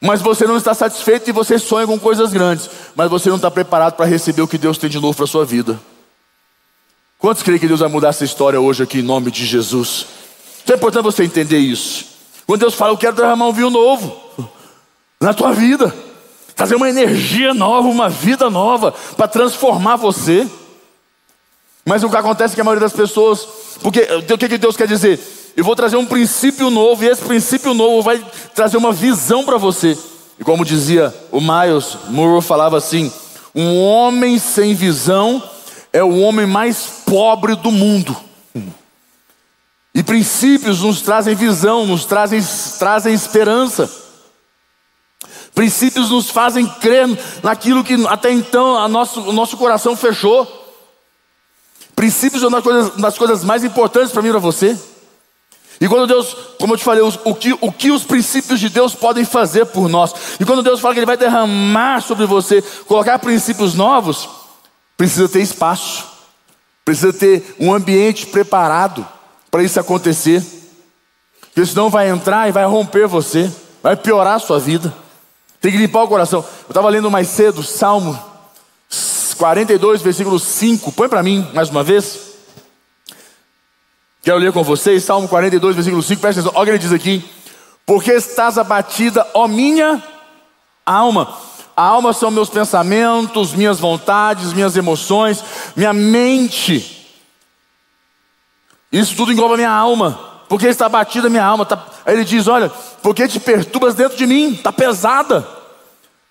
Mas 0.00 0.20
você 0.20 0.44
não 0.44 0.56
está 0.56 0.74
satisfeito 0.74 1.30
e 1.30 1.32
você 1.32 1.60
sonha 1.60 1.86
com 1.86 1.96
coisas 1.96 2.32
grandes, 2.32 2.68
mas 2.96 3.08
você 3.08 3.28
não 3.28 3.36
está 3.36 3.52
preparado 3.52 3.94
para 3.94 4.04
receber 4.04 4.42
o 4.42 4.48
que 4.48 4.58
Deus 4.58 4.78
tem 4.78 4.90
de 4.90 4.98
novo 4.98 5.14
para 5.14 5.26
a 5.26 5.28
sua 5.28 5.44
vida. 5.44 5.78
Quantos 7.20 7.44
creem 7.44 7.60
que 7.60 7.68
Deus 7.68 7.78
vai 7.78 7.88
mudar 7.88 8.08
essa 8.08 8.24
história 8.24 8.60
hoje 8.60 8.82
aqui 8.82 8.98
em 8.98 9.02
nome 9.02 9.30
de 9.30 9.46
Jesus? 9.46 10.06
Então 10.64 10.74
é 10.74 10.76
importante 10.76 11.04
você 11.04 11.22
entender 11.22 11.58
isso. 11.58 12.07
Quando 12.48 12.60
Deus 12.60 12.72
fala, 12.72 12.92
eu 12.92 12.96
quero 12.96 13.14
derramar 13.14 13.46
um 13.46 13.52
vinho 13.52 13.68
novo 13.68 14.16
na 15.20 15.34
tua 15.34 15.52
vida. 15.52 15.94
trazer 16.56 16.76
uma 16.76 16.88
energia 16.88 17.52
nova, 17.52 17.86
uma 17.86 18.08
vida 18.08 18.48
nova, 18.48 18.90
para 19.18 19.28
transformar 19.28 19.96
você. 19.96 20.48
Mas 21.84 22.02
o 22.02 22.08
que 22.08 22.16
acontece 22.16 22.54
é 22.54 22.56
que 22.56 22.60
a 22.62 22.64
maioria 22.64 22.88
das 22.88 22.96
pessoas, 22.96 23.46
porque 23.82 24.00
o 24.32 24.38
que 24.38 24.56
Deus 24.56 24.78
quer 24.78 24.88
dizer? 24.88 25.20
Eu 25.54 25.62
vou 25.62 25.76
trazer 25.76 25.98
um 25.98 26.06
princípio 26.06 26.70
novo, 26.70 27.04
e 27.04 27.08
esse 27.08 27.20
princípio 27.20 27.74
novo 27.74 28.00
vai 28.00 28.24
trazer 28.54 28.78
uma 28.78 28.92
visão 28.92 29.44
para 29.44 29.58
você. 29.58 29.96
E 30.40 30.42
como 30.42 30.64
dizia 30.64 31.14
o 31.30 31.42
Miles 31.42 31.98
Moore, 32.08 32.42
falava 32.42 32.78
assim: 32.78 33.12
um 33.54 33.78
homem 33.78 34.38
sem 34.38 34.74
visão 34.74 35.42
é 35.92 36.02
o 36.02 36.18
homem 36.20 36.46
mais 36.46 37.02
pobre 37.04 37.54
do 37.56 37.70
mundo. 37.70 38.16
E 39.98 40.02
princípios 40.04 40.82
nos 40.82 41.00
trazem 41.02 41.34
visão, 41.34 41.84
nos 41.84 42.04
trazem, 42.04 42.40
trazem 42.78 43.12
esperança. 43.12 43.90
Princípios 45.52 46.10
nos 46.10 46.30
fazem 46.30 46.64
crer 46.64 47.08
naquilo 47.42 47.82
que 47.82 48.06
até 48.06 48.30
então 48.30 48.86
nosso, 48.86 49.20
o 49.22 49.32
nosso 49.32 49.56
coração 49.56 49.96
fechou. 49.96 50.46
Princípios 51.96 52.42
são 52.42 52.48
das 52.48 52.62
coisas, 52.62 52.94
das 52.94 53.18
coisas 53.18 53.42
mais 53.42 53.64
importantes 53.64 54.12
para 54.12 54.22
mim 54.22 54.28
e 54.28 54.30
para 54.30 54.38
você. 54.38 54.78
E 55.80 55.88
quando 55.88 56.06
Deus, 56.06 56.32
como 56.60 56.74
eu 56.74 56.78
te 56.78 56.84
falei, 56.84 57.02
o 57.02 57.34
que, 57.34 57.58
o 57.60 57.72
que 57.72 57.90
os 57.90 58.04
princípios 58.04 58.60
de 58.60 58.68
Deus 58.68 58.94
podem 58.94 59.24
fazer 59.24 59.66
por 59.66 59.88
nós. 59.88 60.14
E 60.38 60.44
quando 60.44 60.62
Deus 60.62 60.78
fala 60.78 60.94
que 60.94 61.00
Ele 61.00 61.06
vai 61.06 61.16
derramar 61.16 62.02
sobre 62.02 62.24
você, 62.24 62.62
colocar 62.86 63.18
princípios 63.18 63.74
novos, 63.74 64.28
precisa 64.96 65.28
ter 65.28 65.40
espaço, 65.40 66.04
precisa 66.84 67.12
ter 67.12 67.56
um 67.58 67.74
ambiente 67.74 68.26
preparado 68.26 69.17
para 69.50 69.62
isso 69.62 69.78
acontecer. 69.78 70.44
Porque 71.40 71.66
senão 71.66 71.90
vai 71.90 72.08
entrar 72.08 72.48
e 72.48 72.52
vai 72.52 72.64
romper 72.64 73.06
você, 73.06 73.50
vai 73.82 73.96
piorar 73.96 74.34
a 74.34 74.38
sua 74.38 74.58
vida. 74.58 74.94
Tem 75.60 75.72
que 75.72 75.78
limpar 75.78 76.04
o 76.04 76.08
coração. 76.08 76.44
Eu 76.64 76.70
estava 76.70 76.88
lendo 76.88 77.10
mais 77.10 77.28
cedo, 77.28 77.62
Salmo 77.62 78.18
42, 79.36 80.02
versículo 80.02 80.38
5. 80.38 80.92
Põe 80.92 81.08
para 81.08 81.22
mim 81.22 81.48
mais 81.52 81.68
uma 81.70 81.82
vez. 81.82 82.28
Quero 84.22 84.38
ler 84.38 84.52
com 84.52 84.62
vocês, 84.62 85.04
Salmo 85.04 85.26
42, 85.28 85.74
versículo 85.74 86.02
5, 86.02 86.20
presta 86.20 86.40
atenção, 86.40 86.60
olha 86.60 86.64
o 86.64 86.66
que 86.66 86.70
ele 86.72 86.78
diz 86.78 86.92
aqui. 86.92 87.24
Porque 87.86 88.12
estás 88.12 88.58
abatida, 88.58 89.26
ó 89.32 89.48
minha 89.48 90.02
alma. 90.84 91.34
A 91.74 91.82
alma 91.82 92.12
são 92.12 92.30
meus 92.30 92.50
pensamentos, 92.50 93.54
minhas 93.54 93.78
vontades, 93.80 94.52
minhas 94.52 94.76
emoções, 94.76 95.42
minha 95.74 95.92
mente. 95.92 96.97
Isso 98.90 99.14
tudo 99.16 99.32
engloba 99.32 99.56
minha 99.56 99.70
alma. 99.70 100.18
Porque 100.48 100.66
está 100.66 100.86
abatida 100.86 101.28
minha 101.28 101.44
alma. 101.44 101.66
Tá... 101.66 101.78
Aí 102.06 102.14
ele 102.14 102.24
diz: 102.24 102.48
Olha, 102.48 102.72
porque 103.02 103.28
te 103.28 103.38
perturbas 103.38 103.94
dentro 103.94 104.16
de 104.16 104.26
mim, 104.26 104.52
está 104.52 104.72
pesada. 104.72 105.46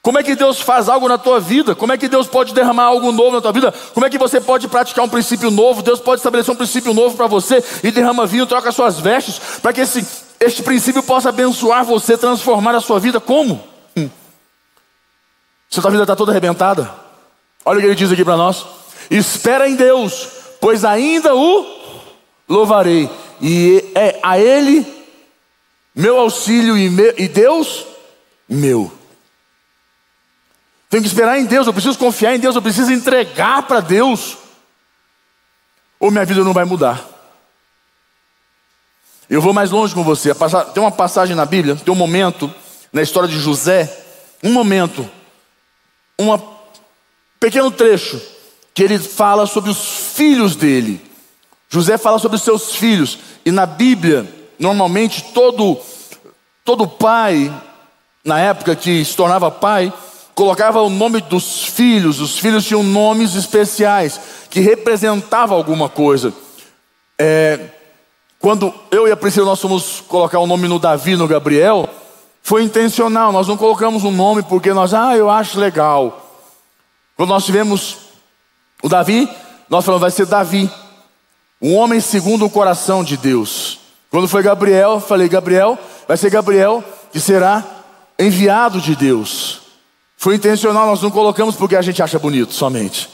Como 0.01 0.17
é 0.17 0.23
que 0.23 0.35
Deus 0.35 0.61
faz 0.61 0.87
algo 0.87 1.07
na 1.07 1.17
tua 1.17 1.39
vida? 1.39 1.75
Como 1.75 1.91
é 1.91 1.97
que 1.97 2.07
Deus 2.07 2.27
pode 2.27 2.53
derramar 2.53 2.85
algo 2.85 3.11
novo 3.11 3.35
na 3.35 3.41
tua 3.41 3.51
vida? 3.51 3.73
Como 3.93 4.05
é 4.05 4.09
que 4.09 4.17
você 4.17 4.39
pode 4.39 4.67
praticar 4.69 5.03
um 5.03 5.09
princípio 5.09 5.51
novo? 5.51 5.81
Deus 5.81 5.99
pode 5.99 6.19
estabelecer 6.19 6.53
um 6.53 6.57
princípio 6.57 6.93
novo 6.93 7.17
para 7.17 7.27
você 7.27 7.61
e 7.83 7.91
derrama 7.91 8.25
vinho, 8.25 8.45
troca 8.45 8.71
suas 8.71 8.99
vestes, 9.01 9.59
para 9.61 9.73
que 9.73 9.81
esse, 9.81 10.07
este 10.39 10.63
princípio 10.63 11.03
possa 11.03 11.27
abençoar 11.27 11.83
você, 11.83 12.17
transformar 12.17 12.73
a 12.73 12.79
sua 12.79 13.01
vida. 13.01 13.19
Como? 13.19 13.61
Hum. 13.97 14.09
Se 15.69 15.79
a 15.79 15.81
tua 15.81 15.91
vida 15.91 16.03
está 16.03 16.15
toda 16.15 16.31
arrebentada, 16.31 16.89
olha 17.65 17.79
o 17.79 17.81
que 17.81 17.87
ele 17.87 17.95
diz 17.95 18.09
aqui 18.09 18.23
para 18.23 18.37
nós: 18.37 18.65
espera 19.11 19.67
em 19.67 19.75
Deus, 19.75 20.29
pois 20.61 20.85
ainda 20.85 21.35
o 21.35 21.76
louvarei, 22.47 23.09
e 23.41 23.91
é 23.95 24.19
a 24.23 24.39
Ele 24.39 24.85
meu 25.93 26.19
auxílio 26.19 26.77
e, 26.77 26.89
me, 26.89 27.13
e 27.17 27.27
Deus 27.27 27.85
meu. 28.47 28.91
Tenho 30.89 31.01
que 31.01 31.09
esperar 31.09 31.39
em 31.39 31.45
Deus, 31.45 31.65
eu 31.65 31.73
preciso 31.73 31.97
confiar 31.97 32.35
em 32.35 32.39
Deus, 32.39 32.55
eu 32.55 32.61
preciso 32.61 32.93
entregar 32.93 33.63
para 33.63 33.79
Deus, 33.79 34.37
ou 35.99 36.11
minha 36.11 36.23
vida 36.23 36.43
não 36.43 36.53
vai 36.53 36.65
mudar. 36.65 37.03
Eu 39.29 39.41
vou 39.41 39.53
mais 39.53 39.71
longe 39.71 39.93
com 39.93 40.03
você. 40.03 40.33
Tem 40.73 40.81
uma 40.81 40.91
passagem 40.91 41.35
na 41.35 41.45
Bíblia, 41.45 41.75
tem 41.75 41.93
um 41.93 41.97
momento 41.97 42.53
na 42.93 43.01
história 43.01 43.27
de 43.27 43.37
José, 43.37 44.05
um 44.41 44.53
momento, 44.53 45.09
um 46.17 46.27
pequeno 47.39 47.69
trecho, 47.69 48.21
que 48.73 48.83
ele 48.83 48.97
fala 48.99 49.45
sobre 49.45 49.69
os 49.69 50.13
filhos 50.13 50.55
dele. 50.55 51.06
José 51.69 51.97
fala 51.97 52.19
sobre 52.19 52.37
os 52.37 52.43
seus 52.43 52.75
filhos, 52.75 53.19
e 53.45 53.51
na 53.51 53.65
Bíblia, 53.65 54.25
normalmente 54.57 55.33
todo, 55.33 55.77
todo 56.63 56.87
pai, 56.87 57.53
na 58.23 58.39
época 58.39 58.75
que 58.75 59.03
se 59.03 59.15
tornava 59.15 59.51
pai, 59.51 59.91
colocava 60.33 60.81
o 60.81 60.89
nome 60.89 61.19
dos 61.21 61.63
filhos, 61.63 62.19
os 62.19 62.37
filhos 62.37 62.65
tinham 62.65 62.83
nomes 62.83 63.35
especiais 63.35 64.19
que 64.49 64.59
representavam 64.59 65.57
alguma 65.57 65.89
coisa. 65.89 66.33
É, 67.19 67.59
quando 68.39 68.73
eu 68.91 69.07
e 69.07 69.11
a 69.11 69.17
Priscila 69.17 69.47
nós 69.47 69.59
fomos 69.59 70.01
colocar 70.07 70.39
o 70.39 70.47
nome 70.47 70.67
no 70.67 70.77
Davi, 70.77 71.15
no 71.15 71.27
Gabriel, 71.27 71.89
foi 72.43 72.63
intencional, 72.63 73.31
nós 73.31 73.47
não 73.47 73.57
colocamos 73.57 74.03
um 74.03 74.11
nome 74.11 74.43
porque 74.43 74.71
nós, 74.73 74.93
ah, 74.93 75.17
eu 75.17 75.29
acho 75.29 75.59
legal. 75.59 76.23
Quando 77.15 77.29
nós 77.29 77.43
tivemos 77.43 77.97
o 78.81 78.87
Davi, 78.87 79.27
nós 79.67 79.83
falamos, 79.83 80.01
vai 80.01 80.11
ser 80.11 80.27
Davi, 80.27 80.69
um 81.61 81.75
homem 81.75 81.99
segundo 81.99 82.45
o 82.45 82.49
coração 82.49 83.03
de 83.03 83.17
Deus. 83.17 83.79
Quando 84.09 84.27
foi 84.27 84.43
Gabriel, 84.43 84.99
falei, 84.99 85.27
Gabriel, 85.27 85.77
vai 86.07 86.15
ser 86.15 86.29
Gabriel 86.29 86.83
que 87.11 87.19
será 87.19 87.63
enviado 88.17 88.79
de 88.79 88.95
Deus. 88.95 89.61
Foi 90.17 90.35
intencional, 90.35 90.87
nós 90.87 91.01
não 91.01 91.11
colocamos 91.11 91.55
porque 91.55 91.75
a 91.75 91.81
gente 91.81 92.01
acha 92.01 92.17
bonito 92.17 92.53
somente. 92.53 93.09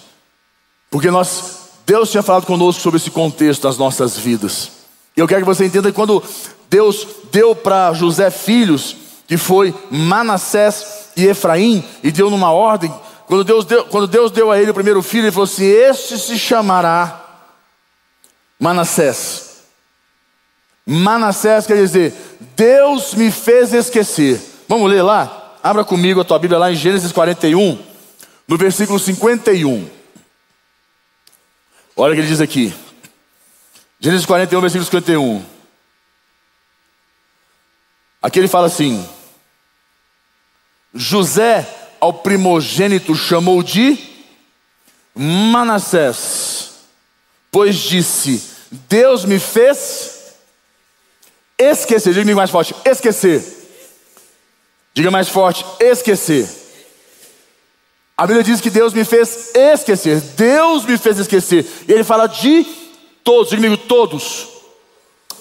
Porque 0.89 1.09
nós, 1.09 1.69
Deus 1.85 2.11
tinha 2.11 2.23
falado 2.23 2.45
conosco 2.45 2.81
sobre 2.81 2.97
esse 2.97 3.11
contexto 3.11 3.63
das 3.63 3.77
nossas 3.77 4.17
vidas. 4.17 4.71
E 5.15 5.19
eu 5.19 5.27
quero 5.27 5.41
que 5.41 5.47
você 5.47 5.65
entenda 5.65 5.89
que 5.89 5.95
quando 5.95 6.23
Deus 6.69 7.05
deu 7.31 7.55
para 7.55 7.93
José 7.93 8.29
filhos, 8.29 8.95
que 9.27 9.37
foi 9.37 9.73
Manassés 9.89 11.09
e 11.15 11.25
Efraim, 11.25 11.83
e 12.03 12.11
deu 12.11 12.29
numa 12.29 12.51
ordem, 12.51 12.93
quando 13.27 13.43
Deus 13.43 13.65
deu, 13.65 13.85
quando 13.85 14.07
Deus 14.07 14.31
deu 14.31 14.51
a 14.51 14.59
ele 14.61 14.71
o 14.71 14.73
primeiro 14.73 15.01
filho, 15.01 15.25
ele 15.25 15.31
falou 15.31 15.45
assim: 15.45 15.65
Este 15.65 16.17
se 16.17 16.37
chamará 16.37 17.22
Manassés. 18.63 19.63
Manassés 20.85 21.67
quer 21.67 21.75
dizer, 21.75 22.13
Deus 22.55 23.13
me 23.13 23.29
fez 23.29 23.73
esquecer. 23.73 24.41
Vamos 24.69 24.89
ler 24.89 25.01
lá? 25.01 25.57
Abra 25.61 25.83
comigo 25.83 26.21
a 26.21 26.23
tua 26.23 26.39
Bíblia 26.39 26.57
lá 26.57 26.71
em 26.71 26.75
Gênesis 26.75 27.11
41, 27.11 27.77
no 28.47 28.57
versículo 28.57 28.97
51. 28.97 29.89
Olha 31.93 32.13
o 32.13 32.15
que 32.15 32.21
ele 32.21 32.27
diz 32.29 32.39
aqui. 32.39 32.73
Gênesis 33.99 34.25
41, 34.25 34.61
versículo 34.61 34.85
51. 34.85 35.45
Aqui 38.21 38.39
ele 38.39 38.47
fala 38.47 38.67
assim: 38.67 39.05
José 40.93 41.67
ao 41.99 42.13
primogênito 42.13 43.13
chamou 43.13 43.61
de 43.61 43.97
Manassés, 45.13 46.75
pois 47.51 47.75
disse: 47.75 48.52
Deus 48.89 49.25
me 49.25 49.39
fez 49.39 50.33
esquecer. 51.57 52.13
Diga-me 52.13 52.35
mais 52.35 52.49
forte: 52.49 52.75
esquecer 52.85 53.63
Diga 54.93 55.09
mais 55.09 55.27
forte: 55.27 55.65
esquecer. 55.79 56.47
A 58.15 58.27
Bíblia 58.27 58.43
diz 58.43 58.61
que 58.61 58.69
Deus 58.69 58.93
me 58.93 59.03
fez 59.03 59.53
esquecer. 59.55 60.21
Deus 60.21 60.85
me 60.85 60.97
fez 60.97 61.17
esquecer. 61.17 61.65
E 61.87 61.91
ele 61.91 62.03
fala 62.03 62.27
de 62.27 62.63
todos, 63.23 63.49
diga 63.49 63.61
comigo, 63.61 63.77
todos. 63.87 64.49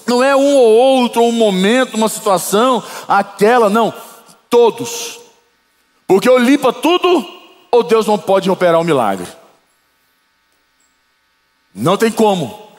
Não 0.06 0.22
é 0.22 0.34
um 0.34 0.56
ou 0.56 0.72
outro, 0.72 1.22
um 1.22 1.32
momento, 1.32 1.94
uma 1.94 2.08
situação, 2.08 2.82
aquela, 3.06 3.68
não. 3.68 3.92
Todos. 4.48 5.20
Porque 6.06 6.28
ou 6.28 6.38
limpa 6.38 6.72
tudo, 6.72 7.26
ou 7.70 7.82
Deus 7.82 8.06
não 8.06 8.18
pode 8.18 8.50
operar 8.50 8.80
um 8.80 8.84
milagre. 8.84 9.26
Não 11.74 11.96
tem 11.96 12.10
como. 12.10 12.71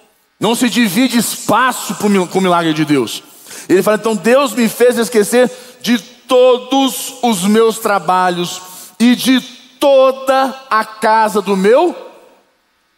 Não 0.44 0.56
se 0.56 0.70
divide 0.70 1.18
espaço 1.18 1.96
com 1.96 2.08
o 2.08 2.42
milagre 2.42 2.74
de 2.74 2.84
Deus. 2.84 3.24
Ele 3.70 3.82
fala, 3.82 3.96
então 3.96 4.14
Deus 4.14 4.52
me 4.52 4.68
fez 4.68 4.98
esquecer 4.98 5.50
de 5.82 5.98
todos 5.98 7.14
os 7.24 7.46
meus 7.46 7.80
trabalhos 7.80 8.62
e 9.00 9.16
de 9.16 9.40
toda 9.80 10.54
a 10.70 10.84
casa 10.84 11.42
do 11.42 11.56
meu 11.56 11.96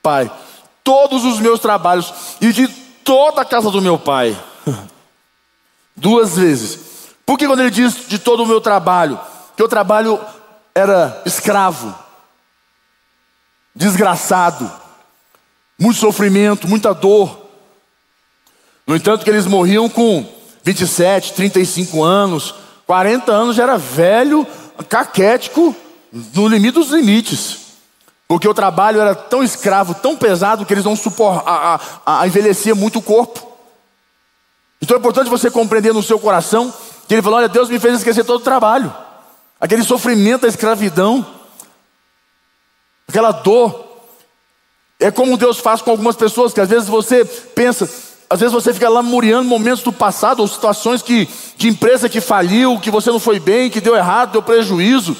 pai. 0.02 0.32
Todos 0.84 1.24
os 1.24 1.40
meus 1.40 1.60
trabalhos 1.60 2.12
e 2.42 2.52
de 2.52 2.68
toda 3.04 3.44
a 3.44 3.46
casa 3.46 3.70
do 3.70 3.80
meu 3.80 4.00
pai. 4.00 4.36
Duas 5.96 6.36
vezes. 6.36 6.80
Porque 7.28 7.46
quando 7.46 7.60
ele 7.60 7.70
diz 7.70 8.08
de 8.08 8.18
todo 8.18 8.42
o 8.42 8.48
meu 8.48 8.60
trabalho, 8.60 9.20
que 9.56 9.62
o 9.62 9.70
trabalho 9.70 10.20
era 10.74 11.22
escravo, 11.28 11.94
desgraçado, 13.76 14.85
muito 15.78 16.00
sofrimento, 16.00 16.68
muita 16.68 16.94
dor. 16.94 17.46
No 18.88 18.96
entanto, 18.96 19.24
que 19.24 19.30
eles 19.30 19.46
morriam 19.46 19.90
com 19.90 20.26
27, 20.64 21.34
35 21.34 22.04
anos, 22.04 22.56
40 22.86 23.32
anos 23.32 23.56
já 23.56 23.64
era 23.64 23.78
velho, 23.78 24.46
caquético, 24.88 25.76
no 26.12 26.48
limite 26.48 26.76
dos 26.76 26.90
limites. 26.90 27.60
Porque 28.28 28.48
o 28.48 28.54
trabalho 28.54 29.00
era 29.00 29.14
tão 29.14 29.44
escravo, 29.44 29.94
tão 29.94 30.16
pesado, 30.16 30.66
que 30.66 30.74
eles 30.74 30.86
não 30.86 30.96
suportavam, 30.96 31.48
a, 31.48 31.80
a, 32.06 32.22
a 32.22 32.28
envelhecia 32.28 32.74
muito 32.74 33.00
o 33.00 33.02
corpo. 33.02 33.46
Então 34.82 34.98
é 34.98 35.00
importante 35.00 35.30
você 35.30 35.50
compreender 35.50 35.94
no 35.94 36.04
seu 36.04 36.20
coração 36.20 36.74
que 37.08 37.14
ele 37.14 37.22
falou: 37.22 37.38
Olha, 37.38 37.50
Deus 37.50 37.70
me 37.70 37.80
fez 37.80 37.98
esquecer 37.98 38.24
todo 38.24 38.42
o 38.42 38.44
trabalho, 38.44 38.94
aquele 39.60 39.84
sofrimento 39.84 40.42
da 40.42 40.48
escravidão, 40.48 41.26
aquela 43.08 43.32
dor. 43.32 43.85
É 45.00 45.12
como 45.12 45.38
Deus 45.38 45.60
faz 45.60 45.82
com 45.82 45.92
algumas 45.92 46.16
pessoas, 46.16 46.54
que 46.54 46.62
às 46.62 46.70
vezes 46.70 46.88
você 46.88 47.26
pensa, 47.26 47.90
às 48.30 48.40
vezes 48.40 48.54
você 48.54 48.74
fica 48.74 48.90
lamuriando 48.90 49.48
momentos 49.48 49.84
do 49.84 49.92
passado, 49.92 50.40
ou 50.40 50.48
situações 50.48 51.02
que, 51.02 51.28
de 51.58 51.68
empresa 51.68 52.08
que 52.08 52.22
faliu, 52.22 52.80
que 52.80 52.90
você 52.90 53.12
não 53.12 53.20
foi 53.20 53.40
bem, 53.40 53.70
que 53.70 53.82
deu 53.82 53.96
errado, 53.96 54.34
deu 54.34 54.42
prejuízo. 54.42 55.16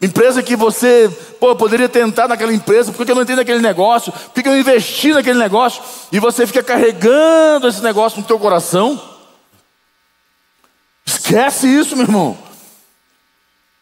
Empresa 0.00 0.42
que 0.42 0.56
você, 0.56 1.10
pô, 1.40 1.56
poderia 1.56 1.88
tentar 1.88 2.28
naquela 2.28 2.52
empresa, 2.52 2.92
por 2.92 3.04
que 3.04 3.10
eu 3.10 3.14
não 3.14 3.22
entrei 3.22 3.36
naquele 3.36 3.60
negócio? 3.60 4.12
Por 4.12 4.42
que 4.42 4.48
eu 4.48 4.58
investi 4.58 5.12
naquele 5.12 5.38
negócio? 5.38 5.82
E 6.12 6.18
você 6.18 6.46
fica 6.46 6.62
carregando 6.62 7.66
esse 7.66 7.82
negócio 7.82 8.20
no 8.20 8.26
teu 8.26 8.38
coração. 8.38 9.00
Esquece 11.04 11.66
isso, 11.66 11.96
meu 11.96 12.04
irmão. 12.04 12.36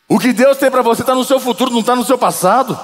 O 0.08 0.18
que 0.18 0.32
Deus 0.32 0.56
tem 0.56 0.70
para 0.70 0.82
você 0.82 1.02
está 1.02 1.14
no 1.14 1.24
seu 1.24 1.40
futuro, 1.40 1.72
não 1.72 1.80
está 1.80 1.96
no 1.96 2.04
seu 2.04 2.18
passado. 2.18 2.78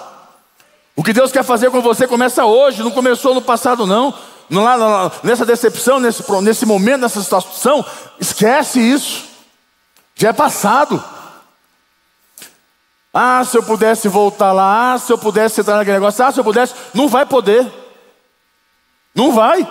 O 0.97 1.03
que 1.03 1.13
Deus 1.13 1.33
quer 1.33 1.43
fazer 1.43 1.71
com 1.71 1.81
você 1.81 2.07
começa 2.07 2.45
hoje, 2.45 2.83
não 2.83 2.91
começou 2.91 3.35
no 3.35 3.41
passado, 3.41 3.87
não. 3.87 4.13
não 4.49 4.63
lá, 4.63 5.11
nessa 5.23 5.47
decepção, 5.47 5.99
nesse, 5.99 6.25
nesse 6.43 6.67
momento, 6.67 7.03
nessa 7.03 7.23
situação, 7.23 7.85
esquece 8.19 8.81
isso. 8.81 9.25
Já 10.15 10.29
é 10.29 10.33
passado. 10.33 11.03
Ah, 13.13 13.43
se 13.45 13.57
eu 13.57 13.63
pudesse 13.63 14.09
voltar 14.09 14.53
lá, 14.53 14.93
ah, 14.93 14.99
se 14.99 15.13
eu 15.13 15.19
pudesse 15.19 15.61
entrar 15.61 15.77
naquele 15.77 15.97
negócio, 15.97 16.25
ah, 16.25 16.31
se 16.31 16.39
eu 16.39 16.45
pudesse, 16.45 16.75
não 16.95 17.09
vai 17.09 17.27
poder. 17.27 17.67
Não 19.15 19.33
vai. 19.33 19.67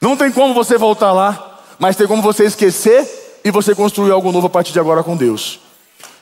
Não 0.00 0.16
tem 0.16 0.30
como 0.30 0.54
você 0.54 0.76
voltar 0.76 1.12
lá, 1.12 1.58
mas 1.78 1.96
tem 1.96 2.06
como 2.06 2.22
você 2.22 2.44
esquecer 2.44 3.40
e 3.42 3.50
você 3.50 3.74
construir 3.74 4.12
algo 4.12 4.30
novo 4.30 4.46
a 4.46 4.50
partir 4.50 4.72
de 4.72 4.78
agora 4.78 5.02
com 5.02 5.16
Deus. 5.16 5.58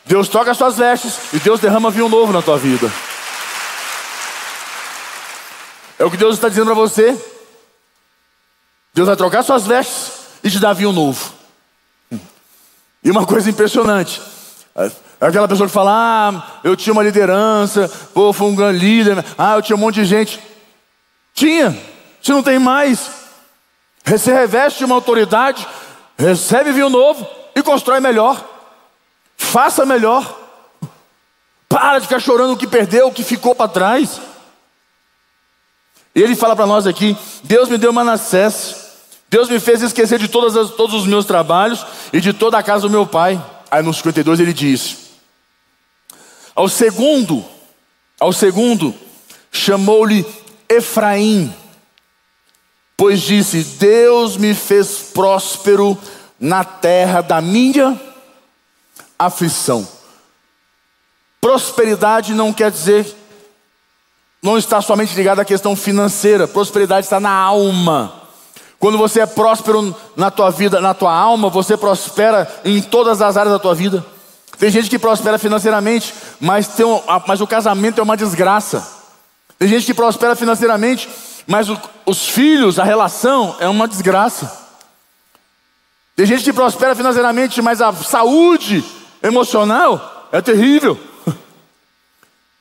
Deus 0.04 0.28
toca 0.28 0.50
as 0.50 0.56
suas 0.56 0.76
vestes 0.76 1.32
e 1.32 1.38
Deus 1.38 1.60
derrama 1.60 1.90
vinho 1.90 2.08
novo 2.08 2.32
na 2.32 2.42
tua 2.42 2.56
vida. 2.56 2.90
É 6.02 6.04
o 6.04 6.10
que 6.10 6.16
Deus 6.16 6.34
está 6.34 6.48
dizendo 6.48 6.66
para 6.66 6.74
você. 6.74 7.16
Deus 8.92 9.06
vai 9.06 9.14
trocar 9.14 9.44
suas 9.44 9.64
vestes 9.64 10.14
e 10.42 10.50
te 10.50 10.58
dar 10.58 10.72
vinho 10.72 10.90
novo. 10.90 11.32
E 13.04 13.08
uma 13.08 13.24
coisa 13.24 13.48
impressionante. 13.48 14.20
É 14.74 14.90
aquela 15.20 15.46
pessoa 15.46 15.68
que 15.68 15.72
fala, 15.72 15.92
ah, 15.94 16.60
eu 16.64 16.74
tinha 16.74 16.92
uma 16.92 17.04
liderança, 17.04 17.88
pô, 18.12 18.32
fui 18.32 18.48
um 18.48 18.56
grande 18.56 18.80
líder, 18.80 19.24
ah, 19.38 19.54
eu 19.54 19.62
tinha 19.62 19.76
um 19.76 19.78
monte 19.78 19.94
de 19.94 20.04
gente. 20.04 20.40
Tinha, 21.32 21.70
você 22.20 22.32
não 22.32 22.42
tem 22.42 22.58
mais. 22.58 23.08
Você 24.04 24.32
reveste 24.32 24.84
uma 24.84 24.96
autoridade, 24.96 25.64
recebe 26.18 26.72
vinho 26.72 26.90
novo 26.90 27.24
e 27.54 27.62
constrói 27.62 28.00
melhor. 28.00 28.44
Faça 29.36 29.86
melhor. 29.86 30.36
Para 31.68 32.00
de 32.00 32.08
ficar 32.08 32.18
chorando 32.18 32.54
o 32.54 32.56
que 32.56 32.66
perdeu, 32.66 33.06
o 33.06 33.12
que 33.12 33.22
ficou 33.22 33.54
para 33.54 33.68
trás. 33.68 34.31
E 36.14 36.22
ele 36.22 36.36
fala 36.36 36.54
para 36.54 36.66
nós 36.66 36.86
aqui: 36.86 37.16
Deus 37.42 37.68
me 37.68 37.78
deu 37.78 37.92
Manassés, 37.92 38.76
Deus 39.30 39.48
me 39.48 39.58
fez 39.58 39.82
esquecer 39.82 40.18
de 40.18 40.26
as, 40.26 40.70
todos 40.70 40.94
os 40.94 41.06
meus 41.06 41.24
trabalhos 41.24 41.84
e 42.12 42.20
de 42.20 42.32
toda 42.32 42.58
a 42.58 42.62
casa 42.62 42.82
do 42.82 42.90
meu 42.90 43.06
pai. 43.06 43.42
Aí 43.70 43.82
no 43.82 43.94
52 43.94 44.40
ele 44.40 44.52
diz: 44.52 45.02
ao 46.54 46.68
segundo, 46.68 47.44
ao 48.20 48.32
segundo, 48.32 48.94
chamou-lhe 49.50 50.26
Efraim, 50.68 51.52
pois 52.96 53.22
disse: 53.22 53.62
Deus 53.62 54.36
me 54.36 54.54
fez 54.54 55.10
próspero 55.14 55.98
na 56.38 56.62
terra 56.62 57.22
da 57.22 57.40
minha 57.40 57.98
aflição. 59.18 59.86
Prosperidade 61.40 62.34
não 62.34 62.52
quer 62.52 62.70
dizer, 62.70 63.06
não 64.42 64.58
está 64.58 64.82
somente 64.82 65.14
ligado 65.14 65.38
à 65.38 65.44
questão 65.44 65.76
financeira, 65.76 66.48
prosperidade 66.48 67.06
está 67.06 67.20
na 67.20 67.30
alma. 67.30 68.12
Quando 68.76 68.98
você 68.98 69.20
é 69.20 69.26
próspero 69.26 69.94
na 70.16 70.32
tua 70.32 70.50
vida, 70.50 70.80
na 70.80 70.92
tua 70.92 71.14
alma, 71.14 71.48
você 71.48 71.76
prospera 71.76 72.52
em 72.64 72.82
todas 72.82 73.22
as 73.22 73.36
áreas 73.36 73.52
da 73.52 73.60
tua 73.60 73.74
vida. 73.76 74.04
Tem 74.58 74.68
gente 74.68 74.90
que 74.90 74.98
prospera 74.98 75.38
financeiramente, 75.38 76.12
mas, 76.40 76.66
tem 76.66 76.84
um, 76.84 77.00
mas 77.24 77.40
o 77.40 77.46
casamento 77.46 78.00
é 78.00 78.02
uma 78.02 78.16
desgraça. 78.16 78.84
Tem 79.56 79.68
gente 79.68 79.86
que 79.86 79.94
prospera 79.94 80.34
financeiramente, 80.34 81.08
mas 81.46 81.70
o, 81.70 81.78
os 82.04 82.28
filhos, 82.28 82.80
a 82.80 82.84
relação 82.84 83.54
é 83.60 83.68
uma 83.68 83.86
desgraça. 83.86 84.60
Tem 86.16 86.26
gente 86.26 86.42
que 86.42 86.52
prospera 86.52 86.96
financeiramente, 86.96 87.62
mas 87.62 87.80
a 87.80 87.92
saúde 87.92 88.84
emocional 89.22 90.28
é 90.32 90.40
terrível. 90.40 90.98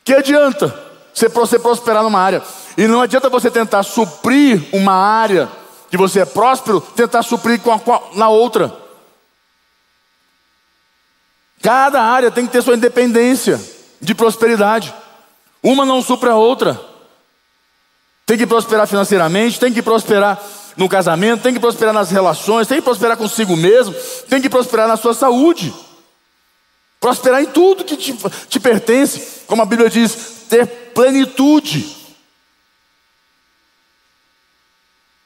Que 0.03 0.15
adianta 0.15 0.90
você 1.13 1.59
prosperar 1.59 2.03
numa 2.03 2.19
área? 2.19 2.41
E 2.77 2.87
não 2.87 3.01
adianta 3.01 3.29
você 3.29 3.51
tentar 3.51 3.83
suprir 3.83 4.63
uma 4.71 4.93
área 4.93 5.49
que 5.89 5.97
você 5.97 6.21
é 6.21 6.25
próspero, 6.25 6.79
tentar 6.79 7.21
suprir 7.21 7.59
com 7.59 7.71
a, 7.71 8.01
na 8.15 8.29
outra. 8.29 8.73
Cada 11.61 12.01
área 12.01 12.31
tem 12.31 12.45
que 12.45 12.51
ter 12.51 12.63
sua 12.63 12.75
independência 12.75 13.59
de 13.99 14.15
prosperidade. 14.15 14.93
Uma 15.61 15.85
não 15.85 16.01
supre 16.01 16.29
a 16.29 16.35
outra. 16.35 16.79
Tem 18.25 18.37
que 18.37 18.47
prosperar 18.47 18.87
financeiramente, 18.87 19.59
tem 19.59 19.73
que 19.73 19.81
prosperar 19.81 20.41
no 20.77 20.87
casamento, 20.87 21.43
tem 21.43 21.53
que 21.53 21.59
prosperar 21.59 21.93
nas 21.93 22.09
relações, 22.09 22.67
tem 22.67 22.77
que 22.77 22.83
prosperar 22.83 23.17
consigo 23.17 23.55
mesmo, 23.57 23.93
tem 24.29 24.41
que 24.41 24.49
prosperar 24.49 24.87
na 24.87 24.95
sua 24.95 25.13
saúde. 25.13 25.73
Prosperar 26.99 27.41
em 27.41 27.47
tudo 27.47 27.83
que 27.83 27.97
te, 27.97 28.15
te 28.47 28.59
pertence, 28.59 29.41
como 29.45 29.61
a 29.61 29.65
Bíblia 29.65 29.89
diz, 29.89 30.40
ter 30.51 30.67
plenitude. 30.93 31.95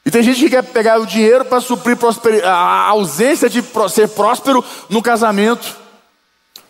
E 0.06 0.12
tem 0.12 0.22
gente 0.22 0.40
que 0.40 0.52
quer 0.52 0.62
pegar 0.62 1.02
o 1.02 1.08
dinheiro 1.08 1.44
para 1.44 1.60
suprir 1.60 1.98
a 2.46 2.90
ausência 2.90 3.50
de 3.50 3.64
ser 3.90 4.08
próspero 4.10 4.64
no 4.88 5.02
casamento. 5.02 5.76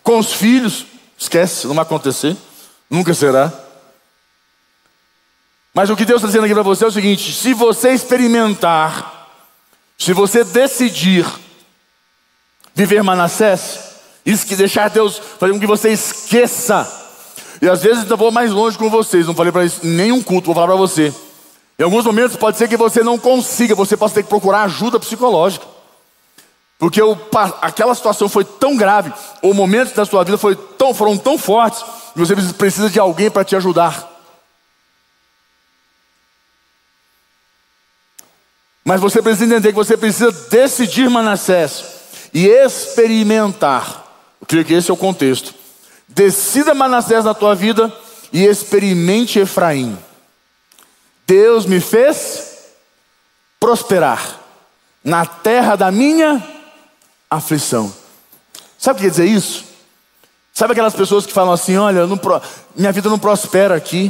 Com 0.01 0.19
os 0.19 0.31
filhos, 0.31 0.85
esquece, 1.17 1.67
não 1.67 1.75
vai 1.75 1.83
acontecer, 1.83 2.37
nunca 2.89 3.13
será. 3.13 3.51
Mas 5.73 5.89
o 5.89 5.97
que 5.97 6.05
Deus 6.05 6.19
está 6.19 6.27
dizendo 6.27 6.45
aqui 6.45 6.53
para 6.53 6.63
você 6.63 6.85
é 6.85 6.87
o 6.87 6.91
seguinte: 6.91 7.33
se 7.33 7.53
você 7.53 7.91
experimentar, 7.91 9.27
se 9.97 10.13
você 10.13 10.45
decidir 10.45 11.25
viver 12.73 13.03
Manassés, 13.03 13.79
isso 14.25 14.45
que 14.45 14.55
deixar 14.55 14.89
Deus 14.89 15.19
fazer 15.37 15.51
com 15.51 15.59
que 15.59 15.67
você 15.67 15.89
esqueça. 15.89 17.04
E 17.61 17.69
às 17.69 17.83
vezes 17.83 18.09
eu 18.09 18.17
vou 18.17 18.31
mais 18.31 18.51
longe 18.51 18.77
com 18.77 18.89
vocês, 18.89 19.27
não 19.27 19.35
falei 19.35 19.51
para 19.51 19.63
nenhum 19.83 20.21
culto, 20.21 20.47
vou 20.47 20.55
falar 20.55 20.67
para 20.67 20.75
você. 20.75 21.13
Em 21.77 21.83
alguns 21.83 22.05
momentos 22.05 22.37
pode 22.37 22.57
ser 22.57 22.67
que 22.67 22.77
você 22.77 23.03
não 23.03 23.17
consiga, 23.17 23.75
você 23.75 23.97
possa 23.97 24.15
ter 24.15 24.23
que 24.23 24.29
procurar 24.29 24.63
ajuda 24.63 24.99
psicológica. 24.99 25.65
Porque 26.77 27.01
aquela 27.61 27.95
situação 27.95 28.27
foi 28.27 28.43
tão 28.43 28.75
grave, 28.75 29.11
ou 29.41 29.53
momentos 29.53 29.93
da 29.93 30.05
sua 30.05 30.23
vida 30.23 30.37
foi 30.37 30.55
tão, 30.55 30.93
foram 30.93 31.17
tão 31.17 31.37
fortes, 31.37 31.83
que 32.13 32.19
você 32.19 32.35
precisa 32.53 32.89
de 32.89 32.99
alguém 32.99 33.29
para 33.29 33.43
te 33.43 33.55
ajudar. 33.55 34.11
Mas 38.83 39.01
você 39.01 39.21
precisa 39.21 39.45
entender 39.45 39.69
que 39.69 39.75
você 39.75 39.97
precisa 39.97 40.31
decidir 40.49 41.09
Manassés 41.09 41.83
e 42.33 42.45
experimentar. 42.47 44.05
Eu 44.39 44.45
creio 44.45 44.63
que 44.63 44.73
esse 44.73 44.91
é 44.91 44.93
o 44.93 44.97
contexto. 44.97 45.55
Decida 46.15 46.73
Manassés 46.73 47.25
na 47.25 47.33
tua 47.33 47.53
vida 47.53 47.91
e 48.31 48.45
experimente 48.45 49.37
Efraim. 49.37 49.97
Deus 51.27 51.65
me 51.65 51.81
fez 51.81 52.69
prosperar 53.59 54.39
na 55.03 55.25
terra 55.25 55.75
da 55.75 55.91
minha 55.91 56.41
aflição. 57.29 57.93
Sabe 58.77 58.95
o 58.95 59.01
que 59.01 59.07
quer 59.07 59.11
dizer 59.11 59.25
isso? 59.25 59.65
Sabe 60.53 60.71
aquelas 60.71 60.93
pessoas 60.95 61.25
que 61.25 61.33
falam 61.33 61.51
assim: 61.53 61.75
olha, 61.75 62.07
não, 62.07 62.17
minha 62.73 62.93
vida 62.93 63.09
não 63.09 63.19
prospera 63.19 63.75
aqui, 63.75 64.09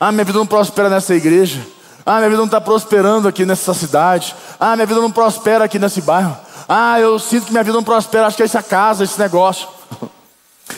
ah, 0.00 0.10
minha 0.10 0.24
vida 0.24 0.38
não 0.38 0.46
prospera 0.46 0.88
nessa 0.88 1.14
igreja, 1.14 1.60
ah, 2.06 2.16
minha 2.16 2.30
vida 2.30 2.38
não 2.38 2.46
está 2.46 2.62
prosperando 2.62 3.28
aqui 3.28 3.44
nessa 3.44 3.74
cidade, 3.74 4.34
ah, 4.58 4.74
minha 4.74 4.86
vida 4.86 5.02
não 5.02 5.12
prospera 5.12 5.66
aqui 5.66 5.78
nesse 5.78 6.00
bairro, 6.00 6.34
ah, 6.66 6.98
eu 6.98 7.18
sinto 7.18 7.44
que 7.44 7.52
minha 7.52 7.62
vida 7.62 7.76
não 7.76 7.84
prospera, 7.84 8.26
acho 8.26 8.38
que 8.38 8.42
é 8.42 8.46
essa 8.46 8.62
casa, 8.62 9.04
esse 9.04 9.20
negócio. 9.20 9.75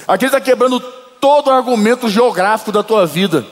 Aqui 0.08 0.24
está 0.24 0.40
quebrando 0.40 0.80
todo 1.20 1.48
o 1.48 1.52
argumento 1.52 2.08
geográfico 2.08 2.72
da 2.72 2.82
tua 2.82 3.06
vida. 3.06 3.44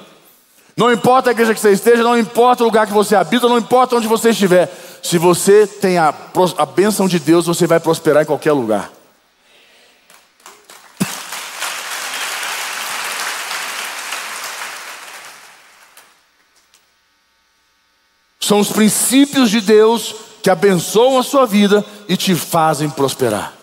Não 0.75 0.91
importa 0.91 1.29
a 1.29 1.33
igreja 1.33 1.53
que 1.53 1.61
você 1.61 1.73
esteja, 1.73 2.03
não 2.03 2.19
importa 2.19 2.63
o 2.63 2.67
lugar 2.67 2.87
que 2.87 2.95
você 2.95 3.15
habita, 3.15 3.47
não 3.47 3.59
importa 3.59 3.95
onde 3.95 4.09
você 4.09 4.31
estiver. 4.31 4.73
Se 5.03 5.19
você 5.19 5.67
tem 5.67 5.99
a, 5.99 6.15
a 6.57 6.67
bênção 6.67 7.07
de 7.07 7.19
Deus, 7.19 7.47
você 7.47 7.67
vai 7.67 7.79
prosperar 7.79 8.23
em 8.23 8.27
qualquer 8.27 8.53
lugar. 8.53 8.91
São 18.41 18.61
os 18.61 18.71
princípios 18.71 19.51
de 19.51 19.61
Deus 19.61 20.15
que 20.43 20.49
abençoam 20.49 21.19
a 21.19 21.23
sua 21.23 21.45
vida 21.45 21.85
e 22.09 22.17
te 22.17 22.35
fazem 22.35 22.89
prosperar. 22.89 23.56